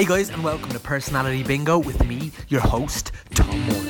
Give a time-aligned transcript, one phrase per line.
[0.00, 3.89] Hey guys, and welcome to Personality Bingo with me, your host, Tom Moran.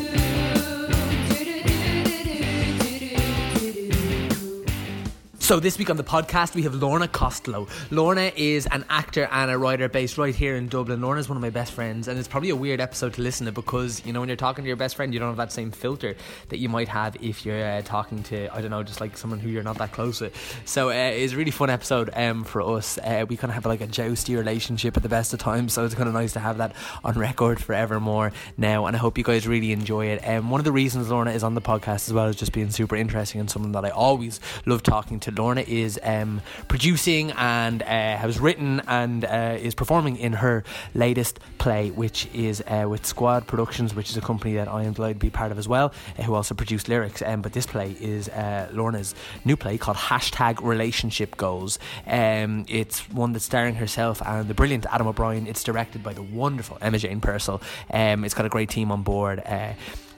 [5.50, 7.66] So this week on the podcast we have Lorna Costello.
[7.90, 11.00] Lorna is an actor and a writer based right here in Dublin.
[11.00, 13.46] Lorna is one of my best friends, and it's probably a weird episode to listen
[13.46, 15.50] to because you know when you're talking to your best friend, you don't have that
[15.50, 16.14] same filter
[16.50, 19.40] that you might have if you're uh, talking to I don't know, just like someone
[19.40, 20.36] who you're not that close with.
[20.66, 22.96] So uh, it's a really fun episode um, for us.
[22.98, 25.84] Uh, we kind of have like a jousty relationship at the best of times, so
[25.84, 28.86] it's kind of nice to have that on record forevermore now.
[28.86, 30.20] And I hope you guys really enjoy it.
[30.24, 32.70] Um, one of the reasons Lorna is on the podcast as well is just being
[32.70, 35.39] super interesting and something that I always love talking to.
[35.40, 41.40] Lorna is um, producing and uh, has written and uh, is performing in her latest
[41.56, 45.18] play, which is uh, with Squad Productions, which is a company that I am delighted
[45.18, 47.22] to be part of as well, uh, who also produced lyrics.
[47.22, 49.14] Um, but this play is uh, Lorna's
[49.46, 51.78] new play called Hashtag Relationship Goals.
[52.06, 55.46] Um, it's one that's starring herself and the brilliant Adam O'Brien.
[55.46, 57.62] It's directed by the wonderful Emma Jane Purcell.
[57.90, 59.42] Um, it's got a great team on board.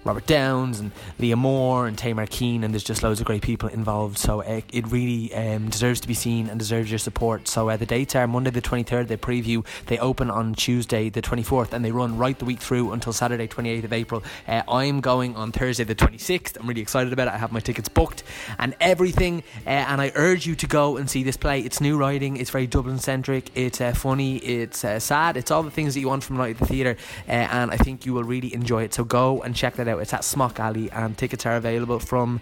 [0.04, 3.68] Robert Downs and Leah Moore and Tamar Keane, and there's just loads of great people
[3.68, 4.18] involved.
[4.18, 7.46] So uh, it really um, deserves to be seen and deserves your support.
[7.46, 11.22] So uh, the dates are Monday the 23rd, they preview, they open on Tuesday the
[11.22, 14.22] 24th, and they run right the week through until Saturday 28th of April.
[14.48, 16.58] Uh, I'm going on Thursday the 26th.
[16.58, 17.34] I'm really excited about it.
[17.34, 18.24] I have my tickets booked
[18.58, 21.60] and everything, uh, and I urge you to go and see this play.
[21.60, 25.62] It's new writing, it's very Dublin centric, it's uh, funny, it's uh, sad, it's all
[25.62, 28.14] the things that you want from a night at the theatre, and I think you
[28.14, 28.94] will really enjoy it.
[28.94, 29.91] So go and check that out.
[29.98, 32.40] It's at Smock Alley, and tickets are available from.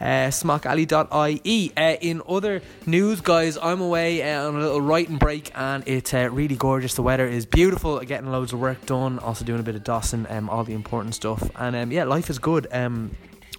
[0.00, 1.72] Uh, smockalley.ie.
[1.76, 6.14] Uh, in other news, guys, I'm away uh, on a little writing break and it's
[6.14, 6.94] uh, really gorgeous.
[6.94, 10.24] The weather is beautiful, getting loads of work done, also doing a bit of Dawson,
[10.30, 11.50] um, all the important stuff.
[11.56, 12.68] And um, yeah, life is good.
[12.70, 13.16] Um,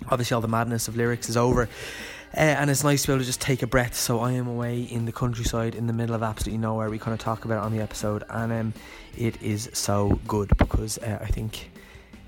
[0.07, 1.67] obviously, all the madness of lyrics is over.
[2.35, 3.95] Uh, and it's nice to be able to just take a breath.
[3.95, 6.89] So I am away in the countryside in the middle of absolutely nowhere.
[6.89, 8.73] We kind of talk about it on the episode, and um,
[9.17, 11.68] it is so good because uh, I think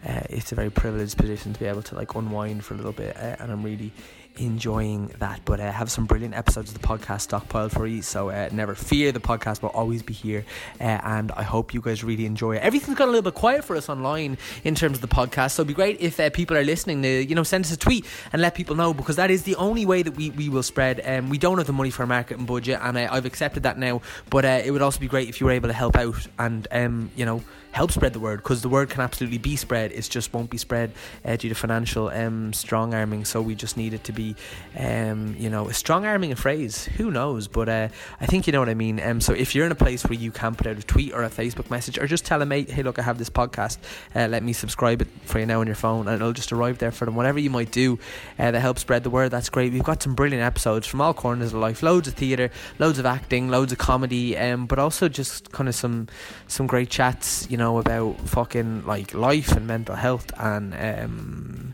[0.06, 2.92] uh, it's a very privileged position to be able to like unwind for a little
[2.92, 3.92] bit, uh, and I'm really
[4.38, 5.42] enjoying that.
[5.46, 8.50] But I uh, have some brilliant episodes of the podcast stockpiled for you, so uh,
[8.52, 9.12] never fear.
[9.12, 10.46] The podcast will always be here,
[10.80, 12.64] uh, and I hope you guys really enjoy it.
[12.64, 15.62] Everything's got a little bit quiet for us online in terms of the podcast, so
[15.62, 18.06] it'd be great if uh, people are listening to you know send us a tweet
[18.34, 21.02] and let people know because that is the only way that we, we will spread.
[21.06, 24.02] Um, we don't have the money for a marketing budget, and I've accepted that now.
[24.30, 27.12] But it would also be great if you were able to help out and um,
[27.16, 29.92] you know help spread the word because the word can absolutely be spread.
[29.92, 30.92] It just won't be spread
[31.24, 33.26] uh, due to financial um, strong arming.
[33.26, 34.36] So we just need it to be,
[34.78, 36.86] um, you know, a strong arming a phrase.
[36.98, 37.48] Who knows?
[37.48, 37.88] But uh,
[38.20, 39.00] I think you know what I mean.
[39.00, 41.24] Um, so if you're in a place where you can put out a tweet or
[41.24, 43.78] a Facebook message or just tell a mate, hey, look, I have this podcast.
[44.16, 46.80] Uh, let me subscribe it for you now on your phone, and it'll just arrive
[46.80, 47.16] there for them.
[47.16, 48.00] Whatever you might do
[48.38, 49.32] uh, that helps spread the word.
[49.32, 49.72] That's great.
[49.72, 51.82] We've got some brilliant episodes from all corners of life.
[51.82, 55.76] Loads of theatre, loads of acting, loads of comedy, um, but also just kind of
[55.76, 56.08] some
[56.48, 57.48] some great chats.
[57.50, 61.74] You know know about fucking like life and mental health and um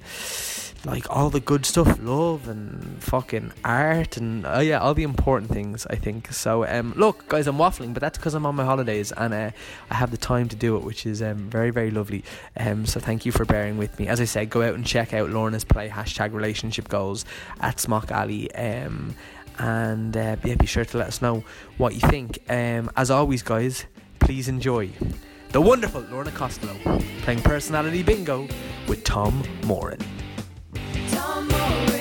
[0.86, 5.52] like all the good stuff, love and fucking art and uh, yeah, all the important
[5.52, 6.32] things I think.
[6.32, 9.52] So um, look, guys, I'm waffling, but that's because I'm on my holidays and uh,
[9.90, 12.24] I have the time to do it, which is um, very very lovely.
[12.56, 14.08] Um, so thank you for bearing with me.
[14.08, 17.26] As I said, go out and check out Lorna's play hashtag Relationship Goals
[17.60, 18.54] at Smock Alley.
[18.56, 19.16] Um,
[19.60, 21.44] and uh, yeah, be sure to let us know
[21.78, 22.40] what you think.
[22.50, 23.86] Um, as always, guys,
[24.20, 24.92] please enjoy
[25.58, 26.76] the wonderful Lorna Costello
[27.24, 28.48] playing personality bingo
[28.88, 29.98] with Tom Moran.
[31.10, 31.97] Tom Moran's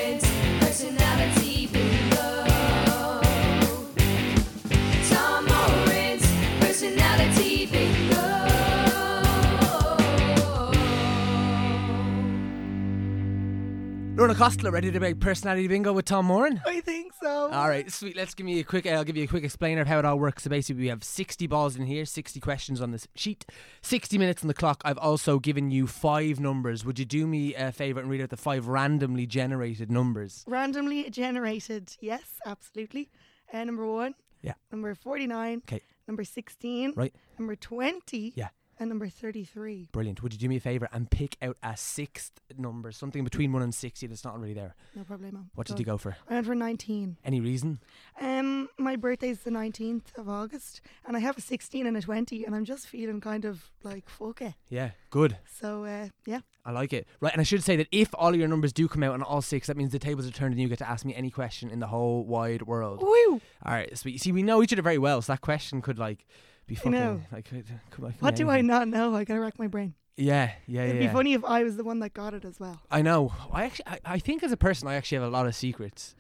[14.17, 16.63] Lorna Costello, ready to make personality bingo with Tom Moran?
[16.65, 17.51] I think so.
[17.53, 18.17] All right, sweet.
[18.17, 18.87] Let's give me a quick.
[18.87, 20.45] I'll give you a quick explainer of how it all works.
[20.45, 23.45] So basically, we have sixty balls in here, sixty questions on this sheet,
[23.83, 24.81] sixty minutes on the clock.
[24.87, 26.83] I've also given you five numbers.
[26.83, 30.45] Would you do me a favor and read out the five randomly generated numbers?
[30.47, 31.95] Randomly generated.
[32.01, 33.11] Yes, absolutely.
[33.53, 34.15] Uh, number one.
[34.41, 34.55] Yeah.
[34.73, 35.63] Number 49.
[35.69, 35.83] Okay.
[36.09, 36.95] Number 16.
[36.97, 37.15] Right.
[37.39, 38.33] Number 20.
[38.35, 38.49] Yeah.
[38.79, 39.89] And number 33.
[39.91, 40.23] Brilliant.
[40.23, 43.63] Would you do me a favor and pick out a sixth number, something between one
[43.63, 44.75] and sixty that's not already there?
[44.95, 45.51] No problem.
[45.55, 46.17] What did you go for?
[46.29, 47.17] I went for 19.
[47.25, 47.81] Any reason?
[48.21, 52.45] Um, my birthday's the 19th of August, and I have a 16 and a 20,
[52.45, 54.53] and I'm just feeling kind of like fuck it.
[54.69, 55.39] Yeah, good.
[55.59, 56.41] So, uh, yeah.
[56.67, 57.07] I like it.
[57.21, 59.23] Right, and I should say that if all of your numbers do come out on
[59.23, 61.31] all six, that means the tables are turned and you get to ask me any
[61.31, 63.01] question in the whole wide world.
[63.01, 63.41] Woo!
[63.65, 65.99] All right, so you see, we know each other very well, so that question could
[65.99, 66.27] like
[66.67, 67.23] be fucking know.
[67.33, 67.45] like.
[67.47, 69.15] Could, could, like What do I not know?
[69.15, 69.95] I gotta rack my brain.
[70.17, 70.89] Yeah, yeah, yeah.
[70.89, 72.81] It'd be funny if I was the one that got it as well.
[72.91, 73.33] I know.
[73.53, 76.15] I actually, I, I think as a person, I actually have a lot of secrets.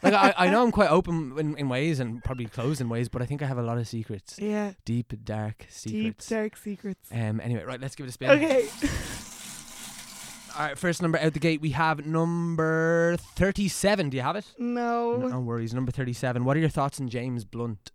[0.00, 3.08] like I, I know I'm quite open in, in ways and probably closed in ways,
[3.08, 4.74] but I think I have a lot of secrets, Yeah.
[4.84, 6.28] deep dark secrets.
[6.28, 7.10] Deep dark secrets.
[7.10, 7.40] Um.
[7.40, 7.80] Anyway, right.
[7.80, 8.30] Let's give it a spin.
[8.30, 8.68] Okay.
[10.56, 10.78] All right.
[10.78, 14.10] First number out the gate, we have number thirty-seven.
[14.10, 14.46] Do you have it?
[14.56, 15.74] No, No worries.
[15.74, 16.44] Number thirty-seven.
[16.44, 17.90] What are your thoughts on James Blunt?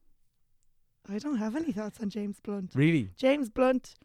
[1.12, 2.72] I don't have any thoughts on James Blunt.
[2.76, 3.10] Really?
[3.18, 3.96] James Blunt.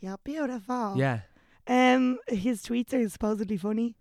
[0.00, 0.94] Yeah, beautiful.
[0.96, 1.20] Yeah.
[1.66, 3.94] Um, his tweets are supposedly funny,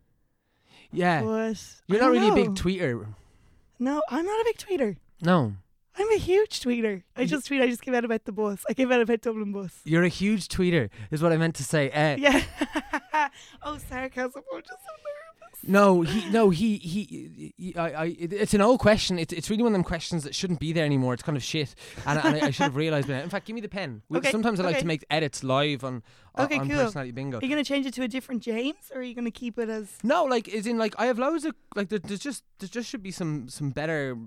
[0.91, 1.21] Yeah.
[1.23, 3.07] but You're not really a big tweeter.
[3.79, 4.97] No, I'm not a big tweeter.
[5.21, 5.53] No.
[5.97, 7.03] I'm a huge tweeter.
[7.15, 7.61] I just tweet.
[7.61, 8.63] I just came out about the bus.
[8.67, 9.79] I came out about Dublin bus.
[9.85, 11.91] You're a huge tweeter, is what I meant to say.
[11.91, 12.41] Uh, Yeah.
[13.63, 14.41] oh, sarcasm.
[14.53, 14.91] I'm just so.
[15.65, 19.18] No, he, no, he, he, he I, I, it's an old question.
[19.18, 21.13] It's, it's really one of them questions that shouldn't be there anymore.
[21.13, 21.74] It's kind of shit,
[22.06, 23.07] and, and I, I should have realised.
[23.07, 23.21] by now.
[23.21, 24.01] In fact, give me the pen.
[24.10, 24.81] We, Okay, sometimes I like okay.
[24.81, 26.04] to make edits live on,
[26.38, 26.77] Okay, on cool.
[26.77, 27.38] personality bingo.
[27.39, 29.69] Are you gonna change it to a different James, or are you gonna keep it
[29.69, 29.89] as?
[30.04, 32.89] No, like as in like I have loads of like there, there's just there just
[32.89, 34.18] should be some some better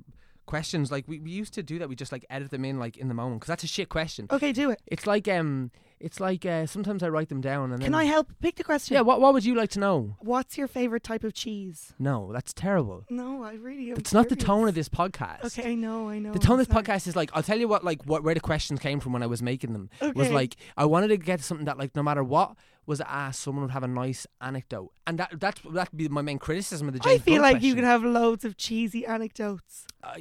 [0.46, 0.90] questions.
[0.90, 1.88] Like we, we used to do that.
[1.88, 4.26] We just like edit them in like in the moment because that's a shit question.
[4.30, 4.80] Okay, do it.
[4.86, 8.30] It's like um, it's like uh, sometimes I write them down and Can I help?
[8.40, 8.94] Pick the question.
[8.94, 9.00] yeah.
[9.00, 10.16] What what would you like to know?
[10.20, 11.94] What's your favorite type of cheese?
[11.98, 13.04] No, that's terrible.
[13.10, 13.90] No, I really.
[13.90, 15.44] am It's not the tone of this podcast.
[15.44, 16.32] Okay, I know, I know.
[16.32, 16.84] The tone of this sorry.
[16.84, 19.22] podcast is like I'll tell you what like what where the questions came from when
[19.22, 22.22] I was making them was like I wanted to get something that like no matter
[22.22, 22.56] what
[22.86, 26.38] was asked someone would have a nice anecdote and that that's that'd be my main
[26.38, 27.76] criticism of the I feel Blunt like you question.
[27.76, 29.86] could have loads of cheesy anecdotes.
[30.02, 30.14] Uh,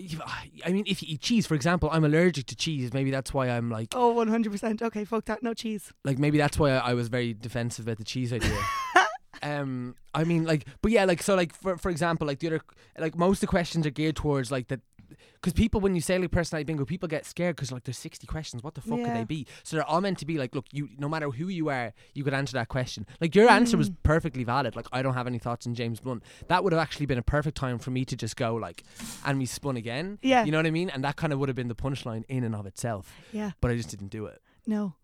[0.65, 3.49] I mean if you eat cheese for example I'm allergic to cheese maybe that's why
[3.49, 4.81] I'm like Oh, 100%.
[4.81, 5.43] Okay, fuck that.
[5.43, 5.93] No cheese.
[6.03, 8.57] like maybe that's why I, I was very defensive about the cheese idea.
[9.43, 12.61] um, I mean, like, but yeah, like, so, like, for for example, like the other,
[12.97, 14.79] like, most of the questions are geared towards like that,
[15.35, 18.25] because people, when you say like personality bingo, people get scared because like there's 60
[18.27, 18.63] questions.
[18.63, 19.47] What the fuck could they be?
[19.63, 22.23] So they're all meant to be like, look, you, no matter who you are, you
[22.23, 23.05] could answer that question.
[23.21, 23.95] Like your answer was Mm.
[24.03, 24.75] perfectly valid.
[24.75, 26.23] Like I don't have any thoughts on James Blunt.
[26.47, 28.83] That would have actually been a perfect time for me to just go like,
[29.25, 30.19] and we spun again.
[30.21, 30.43] Yeah.
[30.45, 30.89] You know what I mean?
[30.89, 33.13] And that kind of would have been the punchline in and of itself.
[33.31, 33.51] Yeah.
[33.61, 34.41] But I just didn't do it.
[34.67, 34.95] No.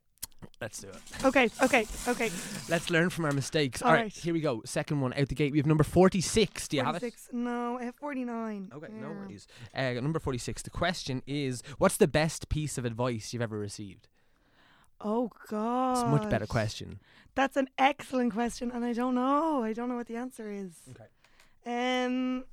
[0.59, 1.25] Let's do it.
[1.25, 2.29] Okay, okay, okay.
[2.69, 3.81] Let's learn from our mistakes.
[3.81, 4.13] All All right, right.
[4.13, 4.61] here we go.
[4.65, 5.51] Second one out the gate.
[5.51, 6.67] We have number 46.
[6.67, 6.99] Do you have it?
[6.99, 7.29] 46.
[7.33, 8.71] No, I have 49.
[8.73, 9.01] Okay, Yeah.
[9.01, 9.47] no worries.
[9.73, 10.61] Uh, number 46.
[10.61, 14.07] The question is What's the best piece of advice you've ever received?
[14.99, 15.93] Oh, God.
[15.93, 16.99] It's a much better question.
[17.33, 19.63] That's an excellent question, and I don't know.
[19.63, 20.73] I don't know what the answer is.
[20.91, 22.05] Okay.
[22.05, 22.43] Um,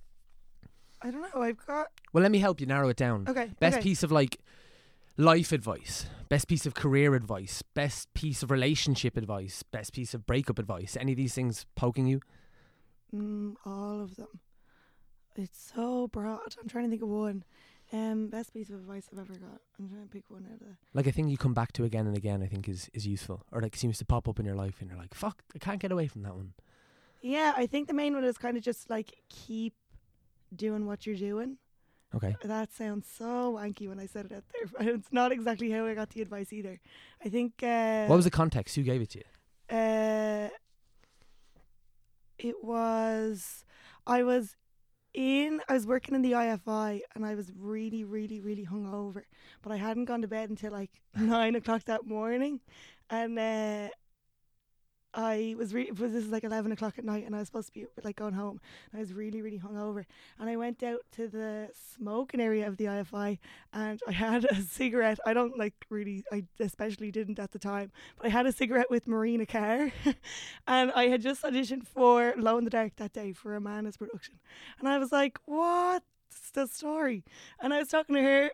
[1.02, 1.42] I don't know.
[1.42, 1.88] I've got.
[2.12, 3.26] Well, let me help you narrow it down.
[3.28, 3.50] Okay.
[3.60, 3.82] Best okay.
[3.82, 4.38] piece of like
[5.18, 10.24] life advice, best piece of career advice, best piece of relationship advice, best piece of
[10.26, 10.96] breakup advice.
[10.98, 12.20] Any of these things poking you?
[13.12, 14.40] Mm, all of them.
[15.34, 16.54] It's so broad.
[16.60, 17.44] I'm trying to think of one.
[17.92, 19.60] Um, best piece of advice I've ever got.
[19.78, 20.68] I'm trying to pick one out of.
[20.68, 23.06] The Like a thing you come back to again and again, I think is, is
[23.06, 23.42] useful.
[23.50, 25.80] Or like seems to pop up in your life and you're like, fuck, I can't
[25.80, 26.52] get away from that one.
[27.22, 29.74] Yeah, I think the main one is kind of just like keep
[30.54, 31.56] doing what you're doing.
[32.14, 32.36] Okay.
[32.42, 35.94] That sounds so wanky when I said it out there, it's not exactly how I
[35.94, 36.80] got the advice either.
[37.24, 37.62] I think.
[37.62, 38.74] Uh, What was the context?
[38.76, 39.76] Who gave it to you?
[39.76, 40.48] Uh,
[42.38, 43.64] it was.
[44.06, 44.56] I was
[45.12, 45.60] in.
[45.68, 49.22] I was working in the IFI, and I was really, really, really hungover.
[49.62, 52.60] But I hadn't gone to bed until like nine o'clock that morning,
[53.10, 53.88] and uh,
[55.14, 57.68] I was re- was this is like eleven o'clock at night, and I was supposed
[57.68, 58.60] to be like going home.
[58.94, 60.04] I was really, really hungover,
[60.38, 63.38] and I went out to the smoking area of the IFI,
[63.72, 65.18] and I had a cigarette.
[65.24, 66.24] I don't like really.
[66.30, 69.92] I especially didn't at the time, but I had a cigarette with Marina Carr,
[70.66, 73.96] and I had just auditioned for Low in the Dark that day for a Manas
[73.96, 74.38] production,
[74.78, 77.24] and I was like, "What's the story?"
[77.60, 78.50] And I was talking to her,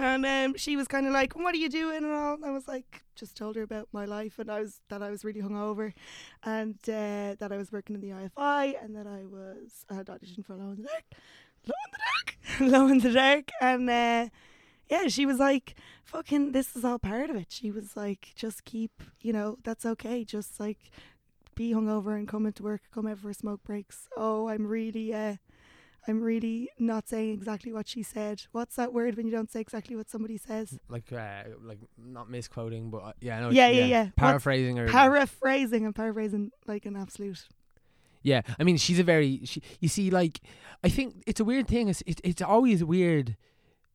[0.00, 2.38] and um, she was kind of like, "What are you doing?" And all.
[2.44, 5.24] I was like, just told her about my life, and I was that I was
[5.24, 5.92] really hungover,
[6.42, 10.06] and uh, that I was working in the IFI, and that I was I had
[10.06, 11.04] auditioned for Low in the Dark,
[11.66, 12.36] Low in the Dark,
[12.72, 13.90] Low in the Dark, and.
[13.90, 14.28] Uh,
[14.90, 17.46] yeah, she was like, fucking, this is all part of it.
[17.50, 20.24] She was like, just keep, you know, that's okay.
[20.24, 20.90] Just like
[21.54, 24.08] be hungover and come into work, come out for smoke breaks.
[24.16, 25.36] Oh, I'm really, uh,
[26.08, 28.42] I'm really not saying exactly what she said.
[28.52, 30.78] What's that word when you don't say exactly what somebody says?
[30.88, 33.50] Like, uh, like not misquoting, but uh, yeah, I know.
[33.50, 34.02] Yeah, yeah, yeah.
[34.04, 35.84] What's- Paraphrasing or Paraphrasing.
[35.86, 37.46] I'm paraphrasing like an absolute.
[38.22, 39.40] Yeah, I mean, she's a very.
[39.44, 40.40] She, you see, like,
[40.84, 41.88] I think it's a weird thing.
[41.88, 43.36] It's it, it's always weird.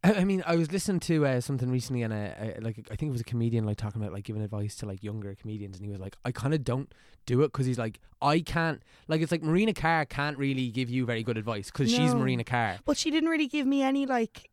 [0.05, 3.09] I, I mean, I was listening to uh, something recently, and uh, like I think
[3.09, 5.85] it was a comedian like talking about like giving advice to like younger comedians, and
[5.85, 6.93] he was like, I kind of don't
[7.25, 8.81] do it because he's like, I can't.
[9.07, 12.43] Like, it's like Marina Carr can't really give you very good advice because she's Marina
[12.43, 12.77] Carr.
[12.85, 14.49] But she didn't really give me any like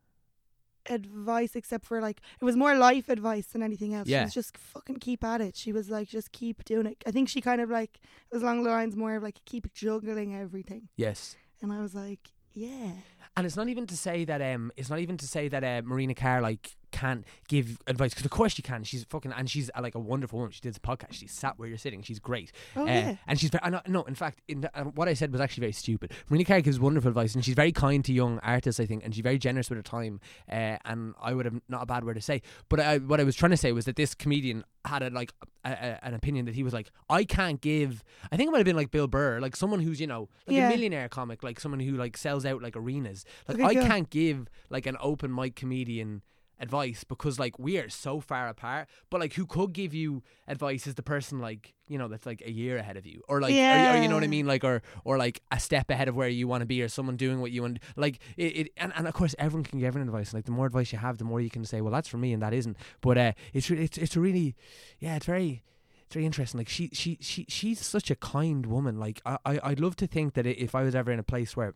[0.87, 4.09] advice except for like it was more life advice than anything else.
[4.09, 4.21] Yeah.
[4.21, 5.57] She was just fucking keep at it.
[5.57, 7.03] She was like just keep doing it.
[7.07, 9.73] I think she kind of like it was along the lines more of like keep
[9.73, 10.89] juggling everything.
[10.97, 11.37] Yes.
[11.61, 12.91] And I was like, yeah.
[13.37, 15.83] And it's not even to say that um, it's not even to say that uh,
[15.85, 18.85] Marina Carr like can't give advice because of course she can.
[18.85, 20.53] She's fucking and she's uh, like a wonderful woman.
[20.53, 21.15] She did this podcast.
[21.15, 22.03] She sat where you're sitting.
[22.03, 22.53] She's great.
[22.77, 23.17] Oh Uh, yeah.
[23.27, 25.41] and she's very, I know, no, in fact, in the, uh, what I said was
[25.41, 26.13] actually very stupid.
[26.29, 29.15] Marina Carr gives wonderful advice, and she's very kind to young artists, I think, and
[29.15, 30.21] she's very generous with her time.
[30.51, 32.43] Uh, and I would have not a bad word to say.
[32.69, 35.33] But I, what I was trying to say was that this comedian had a, like
[35.65, 38.03] a, a, an opinion that he was like, I can't give.
[38.31, 40.57] I think it might have been like Bill Burr, like someone who's you know like
[40.57, 40.67] Yeah.
[40.67, 43.25] a millionaire comic, like someone who like sells out like arenas.
[43.49, 46.23] Like Okay, I can't give like an open mic comedian
[46.61, 50.87] advice because like we are so far apart but like who could give you advice
[50.87, 53.53] is the person like you know that's like a year ahead of you or like
[53.93, 54.47] or, or you know what I mean?
[54.47, 57.17] Like or or like a step ahead of where you want to be or someone
[57.17, 60.09] doing what you want like it, it and, and of course everyone can give everyone
[60.09, 62.17] advice like the more advice you have the more you can say well that's for
[62.17, 64.55] me and that isn't but uh it's it's it's a really
[65.01, 65.63] yeah it's very
[66.05, 69.61] it's very interesting like she she she she's such a kind woman like I, I
[69.65, 71.75] I'd love to think that if I was ever in a place where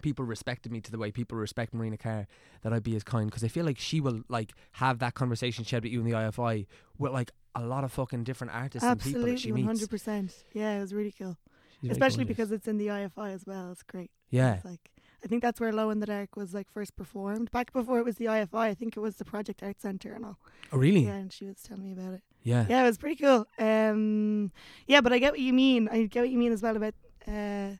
[0.00, 2.26] people respected me to the way people respect Marina Carr
[2.62, 5.64] that I'd be as kind because I feel like she will like have that conversation
[5.64, 6.66] she had with you in the IFI
[6.98, 9.66] with like a lot of fucking different artists and people that she Absolutely, one meets.
[9.80, 10.44] hundred percent.
[10.54, 11.36] Yeah, it was really cool.
[11.82, 13.72] She's Especially because it's in the IFI as well.
[13.72, 14.10] It's great.
[14.30, 14.90] yeah It's like
[15.24, 17.50] I think that's where Low in the Dark was like first performed.
[17.52, 20.24] Back before it was the IFI, I think it was the Project Art Centre and
[20.24, 20.38] all.
[20.72, 22.22] oh really Yeah, and she was telling me about it.
[22.42, 23.46] yeah Yeah, it was pretty cool.
[23.58, 24.50] Um,
[24.86, 25.88] yeah, but I get what you mean.
[25.90, 26.94] I get what you mean as well about
[27.28, 27.72] uh,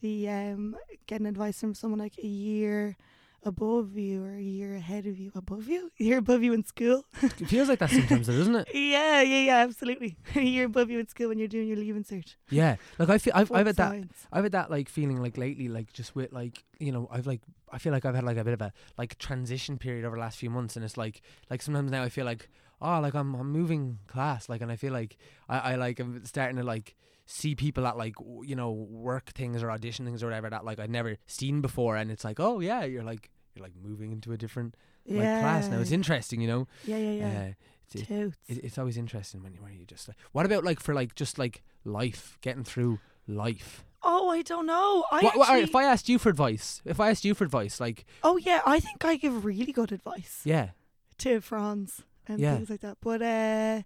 [0.00, 0.76] the um,
[1.06, 2.96] getting advice from someone like a year
[3.44, 5.30] above you or a year ahead of you.
[5.34, 5.90] Above you?
[5.98, 7.04] A year above you in school?
[7.22, 10.16] it feels like that sometimes though, doesn't it yeah, yeah, yeah, absolutely.
[10.34, 12.34] a year above you in school when you're doing your leaving cert.
[12.50, 14.04] yeah like I feel I've, I've had that.
[14.32, 17.40] I've had that like feeling like lately, like just with like you know, I've like
[17.70, 20.20] I feel like I've had like a bit of a like transition period over the
[20.20, 22.48] last few months, and it's like like sometimes now I feel like
[22.80, 25.16] oh like I'm I'm moving class, like, and I feel like
[25.48, 26.96] I I like I'm starting to like
[27.30, 30.78] see people at like you know work things or audition things or whatever that like
[30.78, 34.32] I'd never seen before, and it's like oh yeah, you're like you're like moving into
[34.32, 34.74] a different
[35.06, 35.40] like yeah.
[35.40, 35.78] class now.
[35.80, 36.66] It's interesting, you know.
[36.84, 37.40] Yeah, yeah, yeah.
[37.40, 37.52] Uh,
[37.84, 40.80] it's, it, it- it's always interesting when you where you just like what about like
[40.80, 43.84] for like just like life, getting through life.
[44.02, 45.04] oh, I don't know.
[45.10, 47.78] I what, actually, if I asked you for advice, if I asked you for advice,
[47.80, 50.70] like, oh yeah, I think I give really good advice yeah,
[51.18, 52.56] to Franz and Yeah.
[52.56, 52.98] things like that.
[53.02, 53.82] But uh,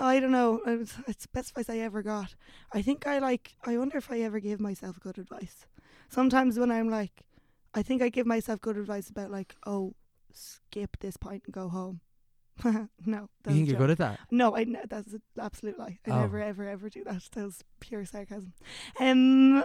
[0.00, 0.60] I don't know.
[0.66, 2.34] It was, it's the best advice I ever got.
[2.72, 3.52] I think I like.
[3.64, 5.66] I wonder if I ever give myself good advice.
[6.08, 7.22] Sometimes when I'm like,
[7.74, 9.94] I think I give myself good advice about like, oh,
[10.32, 12.00] skip this pint and go home.
[12.64, 14.20] no, you think you're good at that?
[14.30, 15.98] No, I ne- that's an absolute lie.
[16.06, 16.20] I Oh.
[16.20, 17.22] never, ever, ever do that.
[17.32, 18.52] That was pure sarcasm.
[19.00, 19.64] Um,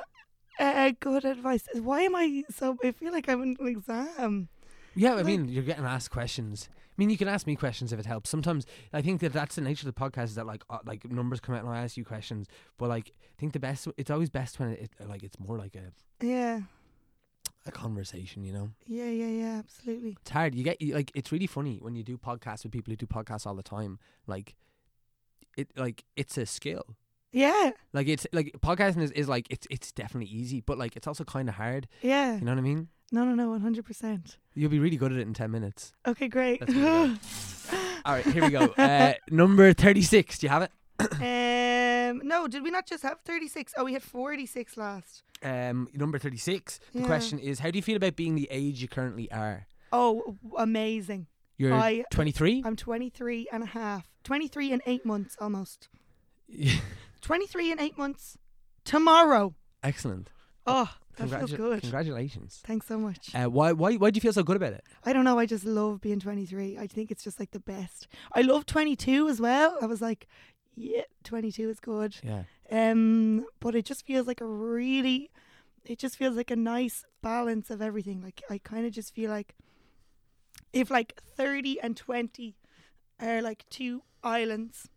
[0.59, 1.65] uh, good advice.
[1.75, 2.77] Why am I so?
[2.83, 4.49] I feel like I'm in an exam.
[4.95, 6.67] Yeah, I Like- mean, you're getting asked questions.
[6.99, 8.29] I mean, you can ask me questions if it helps.
[8.29, 11.09] Sometimes I think that that's the nature of the podcast is that like uh, like
[11.09, 12.45] numbers come out and I ask you questions.
[12.77, 15.57] But like, I think the best it's always best when it, it like it's more
[15.57, 16.59] like a Yeah,
[17.65, 18.43] a conversation.
[18.43, 19.55] You know, yeah, yeah, yeah.
[19.59, 20.17] Absolutely.
[20.19, 20.53] it's hard.
[20.55, 23.05] You get you, like it's really funny when you do podcasts with people who do
[23.05, 23.97] podcasts all the time.
[24.27, 24.57] Like,
[25.55, 26.97] it like it's a skill.
[27.31, 31.07] Yeah, Like it's like podcasting is, is like it's it's definitely easy, but like it's
[31.07, 31.87] also kind of hard.
[32.01, 32.35] yeah.
[32.35, 32.89] You know what I mean?
[33.11, 33.49] No, no, no.
[33.49, 34.37] One hundred percent.
[34.53, 35.93] You'll be really good at it in ten minutes.
[36.07, 36.61] Okay, great.
[38.05, 38.65] All right, here we go.
[38.77, 40.37] Uh, number thirty-six.
[40.39, 40.71] Do you have it?
[40.99, 43.73] um, no, did we not just have thirty six?
[43.77, 45.23] Oh, we had forty six last.
[45.43, 46.79] Um, number thirty-six.
[46.93, 47.05] The Yeah.
[47.05, 49.67] question is, how do you feel about being the age you currently are?
[49.91, 51.27] Oh, amazing.
[51.57, 52.63] You're I- twenty-three.
[52.65, 54.07] I'm 23 and a half.
[54.23, 55.89] 23 and eight months almost.
[57.21, 58.37] 23 and eight months
[58.85, 59.55] tomorrow.
[59.83, 60.29] Excellent.
[60.69, 61.81] Oh, that Congratu- feels good.
[61.81, 62.61] Congratulations.
[62.65, 63.33] Thanks so much.
[63.35, 64.83] Uh, why why why do you feel so good about it?
[65.03, 65.37] I don't know.
[65.39, 66.77] I just love being 23.
[66.77, 68.07] I think it's just like the best.
[68.33, 69.77] I love 22 as well.
[69.81, 70.27] I was like,
[70.75, 72.15] yeah, 22 is good.
[72.23, 72.43] Yeah.
[72.71, 75.31] Um, but it just feels like a really,
[75.85, 78.21] it just feels like a nice balance of everything.
[78.21, 79.55] Like I kind of just feel like
[80.71, 82.55] if like 30 and 20
[83.19, 84.87] are like two islands,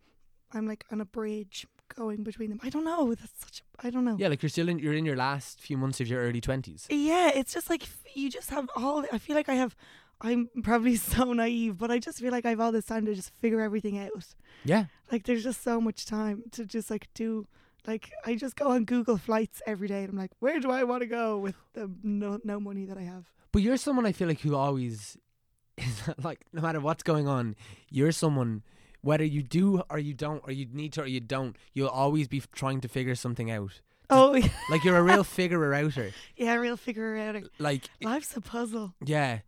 [0.52, 2.60] I'm like on a bridge going between them.
[2.62, 3.14] I don't know.
[3.14, 3.62] That's such.
[3.82, 4.16] I don't know.
[4.18, 6.86] Yeah, like you're still in you're in your last few months of your early twenties.
[6.90, 7.84] Yeah, it's just like
[8.14, 9.04] you just have all.
[9.12, 9.76] I feel like I have.
[10.20, 13.14] I'm probably so naive, but I just feel like I have all this time to
[13.14, 14.26] just figure everything out.
[14.64, 14.84] Yeah.
[15.10, 17.46] Like there's just so much time to just like do.
[17.86, 20.84] Like I just go on Google flights every day, and I'm like, where do I
[20.84, 23.26] want to go with the no no money that I have?
[23.50, 25.18] But you're someone I feel like who always
[25.76, 27.56] is like no matter what's going on,
[27.90, 28.62] you're someone
[29.02, 32.28] whether you do or you don't or you need to or you don't, you'll always
[32.28, 33.80] be trying to figure something out.
[34.10, 34.48] Oh yeah.
[34.70, 36.12] Like you're a real figurer outer.
[36.36, 37.42] yeah, real figure it out.
[37.58, 38.94] Like Life's a puzzle.
[39.04, 39.40] yeah.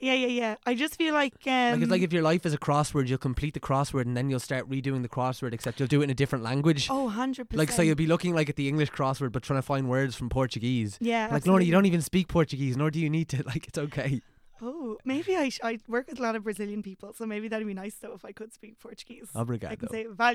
[0.00, 0.54] Yeah, yeah, yeah.
[0.64, 3.18] I just feel like um, like it's like if your life is a crossword, you'll
[3.18, 6.10] complete the crossword and then you'll start redoing the crossword, except you'll do it in
[6.10, 6.86] a different language.
[6.88, 7.58] oh, 100 percent.
[7.58, 10.14] like so, you'll be looking like at the English crossword, but trying to find words
[10.14, 10.98] from Portuguese.
[11.00, 13.42] yeah, Like Lorna, you don't even speak Portuguese, nor do you need to.
[13.46, 14.20] Like it's okay.
[14.60, 17.66] Oh, maybe I sh- I work with a lot of Brazilian people, so maybe that'd
[17.66, 19.28] be nice though if I could speak Portuguese.
[19.70, 20.32] I can say can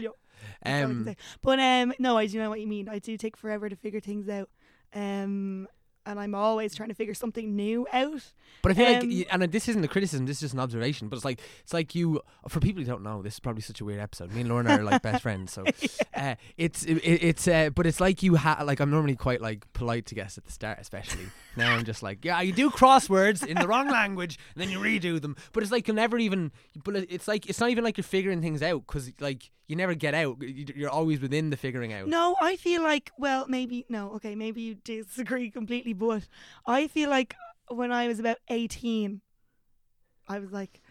[0.90, 1.06] Um.
[1.42, 2.88] But um, no, I do know what you mean.
[2.88, 4.50] I do take forever to figure things out.
[4.94, 5.68] Um,
[6.06, 8.22] and I'm always trying to figure something new out.
[8.62, 10.26] But I feel like, Um, y- and this isn't a criticism.
[10.26, 11.10] This is just an observation.
[11.10, 12.22] But it's like it's like you.
[12.48, 14.32] For people who don't know, this is probably such a weird episode.
[14.34, 15.64] Me and Lorna are like best friends, so
[16.16, 17.48] uh, it's it, it's.
[17.48, 20.46] Uh, but it's like you have like I'm normally quite like polite to guests at
[20.46, 21.74] the start, especially now.
[21.76, 25.22] I'm just like, yeah, you do crosswords in the wrong language, and then you redo
[25.22, 25.36] them.
[25.52, 26.52] But it's like you'll never even.
[26.84, 29.96] But it's like it's not even like you're figuring things out because like you never
[29.96, 30.38] get out.
[30.42, 32.08] You're always within the figuring out.
[32.08, 34.12] No, I feel like well, maybe no.
[34.16, 36.28] Okay, maybe you disagree completely, but
[36.66, 37.36] I feel like
[37.70, 39.22] when I was about eighteen,
[40.28, 40.82] I was like,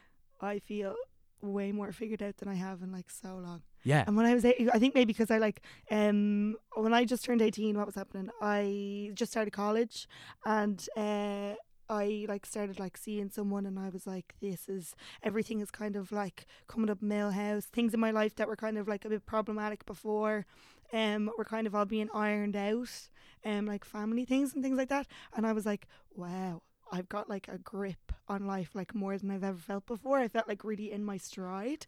[0.41, 0.95] I feel
[1.41, 3.63] way more figured out than I have in like so long.
[3.83, 4.05] Yeah.
[4.07, 7.25] And when I was eight, I think maybe because I like um when I just
[7.25, 8.31] turned eighteen, what was happening?
[8.41, 10.07] I just started college,
[10.45, 11.55] and uh,
[11.89, 15.97] I like started like seeing someone, and I was like, this is everything is kind
[15.97, 17.65] of like coming up Milhouse.
[17.65, 20.47] Things in my life that were kind of like a bit problematic before,
[20.93, 23.11] um, were kind of all being ironed out,
[23.45, 25.07] um, like family things and things like that.
[25.35, 26.63] And I was like, wow.
[26.95, 30.19] I've got like a grip on life like more than I've ever felt before.
[30.19, 31.87] I felt like really in my stride.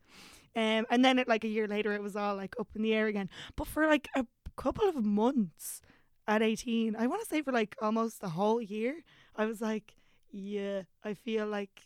[0.56, 2.94] Um, and then it like a year later, it was all like up in the
[2.94, 3.28] air again.
[3.54, 5.82] But for like a couple of months
[6.26, 9.02] at 18, I want to say for like almost the whole year,
[9.37, 9.94] I was like,
[10.30, 11.82] yeah, I feel like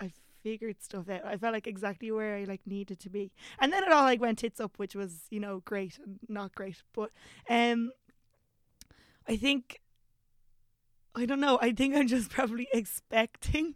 [0.00, 1.24] I figured stuff out.
[1.24, 3.32] I felt like exactly where I like needed to be.
[3.58, 6.54] And then it all like went tits up, which was, you know, great and not
[6.54, 6.82] great.
[6.92, 7.10] But
[7.48, 7.90] um
[9.28, 9.80] I think
[11.14, 11.58] I don't know.
[11.62, 13.74] I think I'm just probably expecting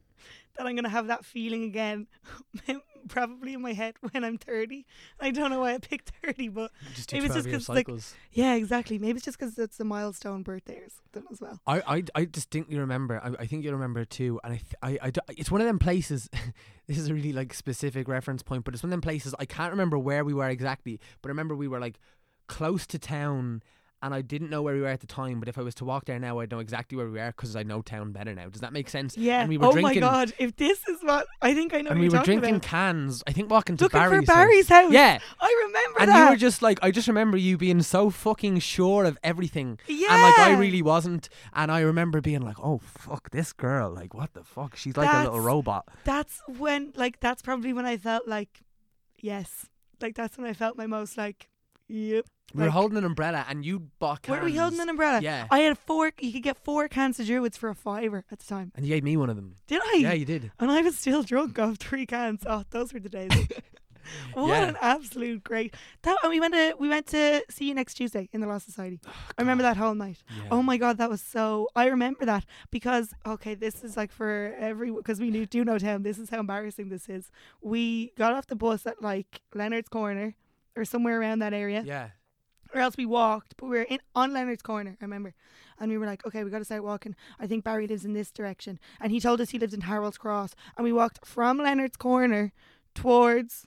[0.57, 2.09] that I'm gonna have that feeling again,
[3.09, 4.85] probably in my head when I'm 30.
[5.21, 6.73] I don't know why I picked 30, but
[7.12, 7.87] Maybe it's just 'cause, like,
[8.33, 8.99] yeah, exactly.
[8.99, 11.61] Maybe it's just because it's a milestone birthday or something as well.
[11.67, 13.21] I, I, I distinctly remember.
[13.23, 14.40] I, I think you remember too.
[14.43, 16.28] And I, th- I, I, it's one of them places.
[16.88, 19.33] this is a really like specific reference point, but it's one of them places.
[19.38, 22.01] I can't remember where we were exactly, but I remember we were like
[22.49, 23.62] close to town,
[24.03, 25.41] and I didn't know where we were at the time.
[25.41, 27.57] But if I was to walk there now, I'd know exactly where we are because
[27.57, 28.49] I know town better now.
[28.49, 29.17] Does that make sense?
[29.17, 29.41] Yeah.
[29.41, 30.01] And we were oh drinking.
[30.03, 30.33] my god!
[30.39, 32.63] If this is what I think I know, And we were drinking about.
[32.63, 33.23] cans.
[33.27, 34.27] I think walking to looking Barry's.
[34.27, 34.39] for house.
[34.45, 34.93] Barry's house.
[34.93, 36.25] Yeah, I remember and that.
[36.25, 39.79] you were just like, I just remember you being so fucking sure of everything.
[39.87, 40.13] yeah.
[40.13, 43.91] And like I really wasn't, and I remember being like, "Oh fuck, this girl!
[43.91, 44.77] Like, what the fuck?
[44.77, 48.61] She's like a little robot." That's when, like, that's probably when I felt like,
[49.19, 49.67] yes,
[50.01, 51.49] like that's when I felt my most like,
[51.89, 52.27] yep.
[52.55, 54.39] We were Like- holding an umbrella, and you bought cans.
[54.39, 55.21] Were we holding an umbrella?
[55.21, 56.13] Yeah, I had four.
[56.19, 58.73] You could get four cans of Druids for a fiver at the time.
[58.75, 59.57] and you gave me one of them.
[59.67, 59.97] Did I?
[60.01, 60.51] Yeah, you did.
[60.59, 62.45] And I was still drunk off three cans.
[62.47, 63.31] Oh, those were the days.
[64.33, 64.69] what Yeah.
[64.69, 65.75] an absolute great.
[66.03, 68.57] That and we went to we went to see you next Tuesday in the Law
[68.57, 68.99] Society.
[69.07, 70.23] Oh, I remember that whole night.
[70.35, 70.49] Yeah.
[70.51, 71.69] Oh my god, that was so.
[71.77, 75.77] I remember that because okay, this is like for every because we knew, do know
[75.79, 76.03] town.
[76.03, 77.31] This is how embarrassing this is.
[77.61, 80.35] We got off the bus at like Leonard's Corner
[80.77, 82.09] or somewhere around that area, Yeah.
[82.74, 83.54] Or else we walked.
[83.57, 84.96] But we were in on Leonard's Corner.
[85.00, 85.35] I remember,
[85.81, 87.14] and we were like, okay, we got to start walking.
[87.38, 90.18] I think Barry lives in this direction, and he told us he lived in Harold's
[90.18, 92.52] Cross, and we walked from Leonard's Corner
[92.94, 93.66] towards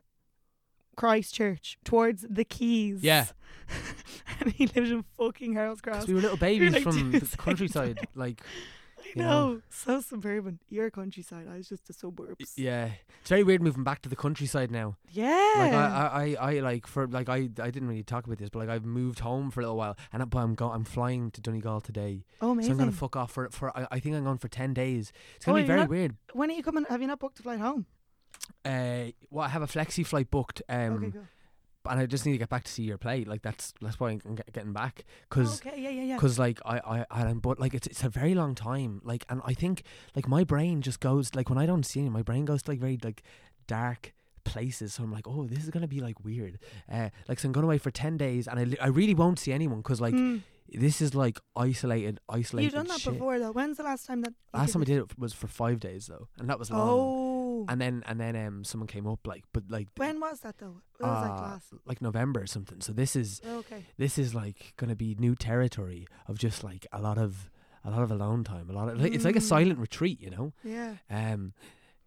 [0.95, 3.01] Christchurch, towards the Quays.
[3.01, 3.25] Yeah.
[4.39, 6.07] and he lived in fucking Harold's Cross.
[6.07, 8.07] We were little babies like from the countryside.
[8.15, 8.41] Like,
[9.15, 9.61] you know, know.
[9.69, 10.59] so suburban.
[10.69, 11.47] You're countryside.
[11.51, 12.53] I was just the suburbs.
[12.57, 14.97] yeah, it's very weird moving back to the countryside now.
[15.09, 15.53] Yeah.
[15.57, 18.49] Like I, I, I, I like for like I, I didn't really talk about this,
[18.49, 20.83] but like I've moved home for a little while, and I, but I'm go, I'm
[20.85, 22.71] flying to Donegal today, oh, so.
[22.71, 25.11] I'm gonna fuck off for for I, I think I'm going for ten days.
[25.35, 26.15] It's gonna Oh, be very not- weird.
[26.33, 26.85] when are you coming?
[26.89, 27.85] Have you not booked a flight home?
[28.65, 30.61] Uh, well, I have a flexi flight booked.
[30.69, 31.17] Um, okay.
[31.89, 33.23] And I just need to get back to see your play.
[33.23, 36.15] Like that's that's why I'm get, getting back because okay, yeah, yeah, yeah.
[36.15, 39.01] because like I I I am but like it's it's a very long time.
[39.03, 39.83] Like and I think
[40.15, 42.71] like my brain just goes like when I don't see it, my brain goes to
[42.71, 43.23] like very like
[43.67, 44.13] dark
[44.43, 44.93] places.
[44.93, 46.59] So I'm like, oh, this is gonna be like weird.
[46.91, 49.39] Uh, like so I'm going away for ten days, and I li- I really won't
[49.39, 50.41] see anyone because like Mm.
[50.69, 52.65] this is like isolated isolated.
[52.65, 53.13] You've done that shit.
[53.13, 53.51] before though.
[53.51, 54.33] When's the last time that?
[54.53, 56.89] Last time I did it was for five days though, and that was long.
[56.89, 57.30] Oh.
[57.69, 60.81] And then and then um someone came up like but like when was that though?
[60.99, 61.73] It was like uh, last.
[61.85, 62.81] like November or something.
[62.81, 63.85] So this is Okay.
[63.97, 67.49] this is like gonna be new territory of just like a lot of
[67.83, 68.69] a lot of alone time.
[68.69, 69.53] A lot of like, it's like a Mm.
[69.55, 70.53] silent retreat, you know.
[70.63, 70.97] Yeah.
[71.09, 71.53] Um,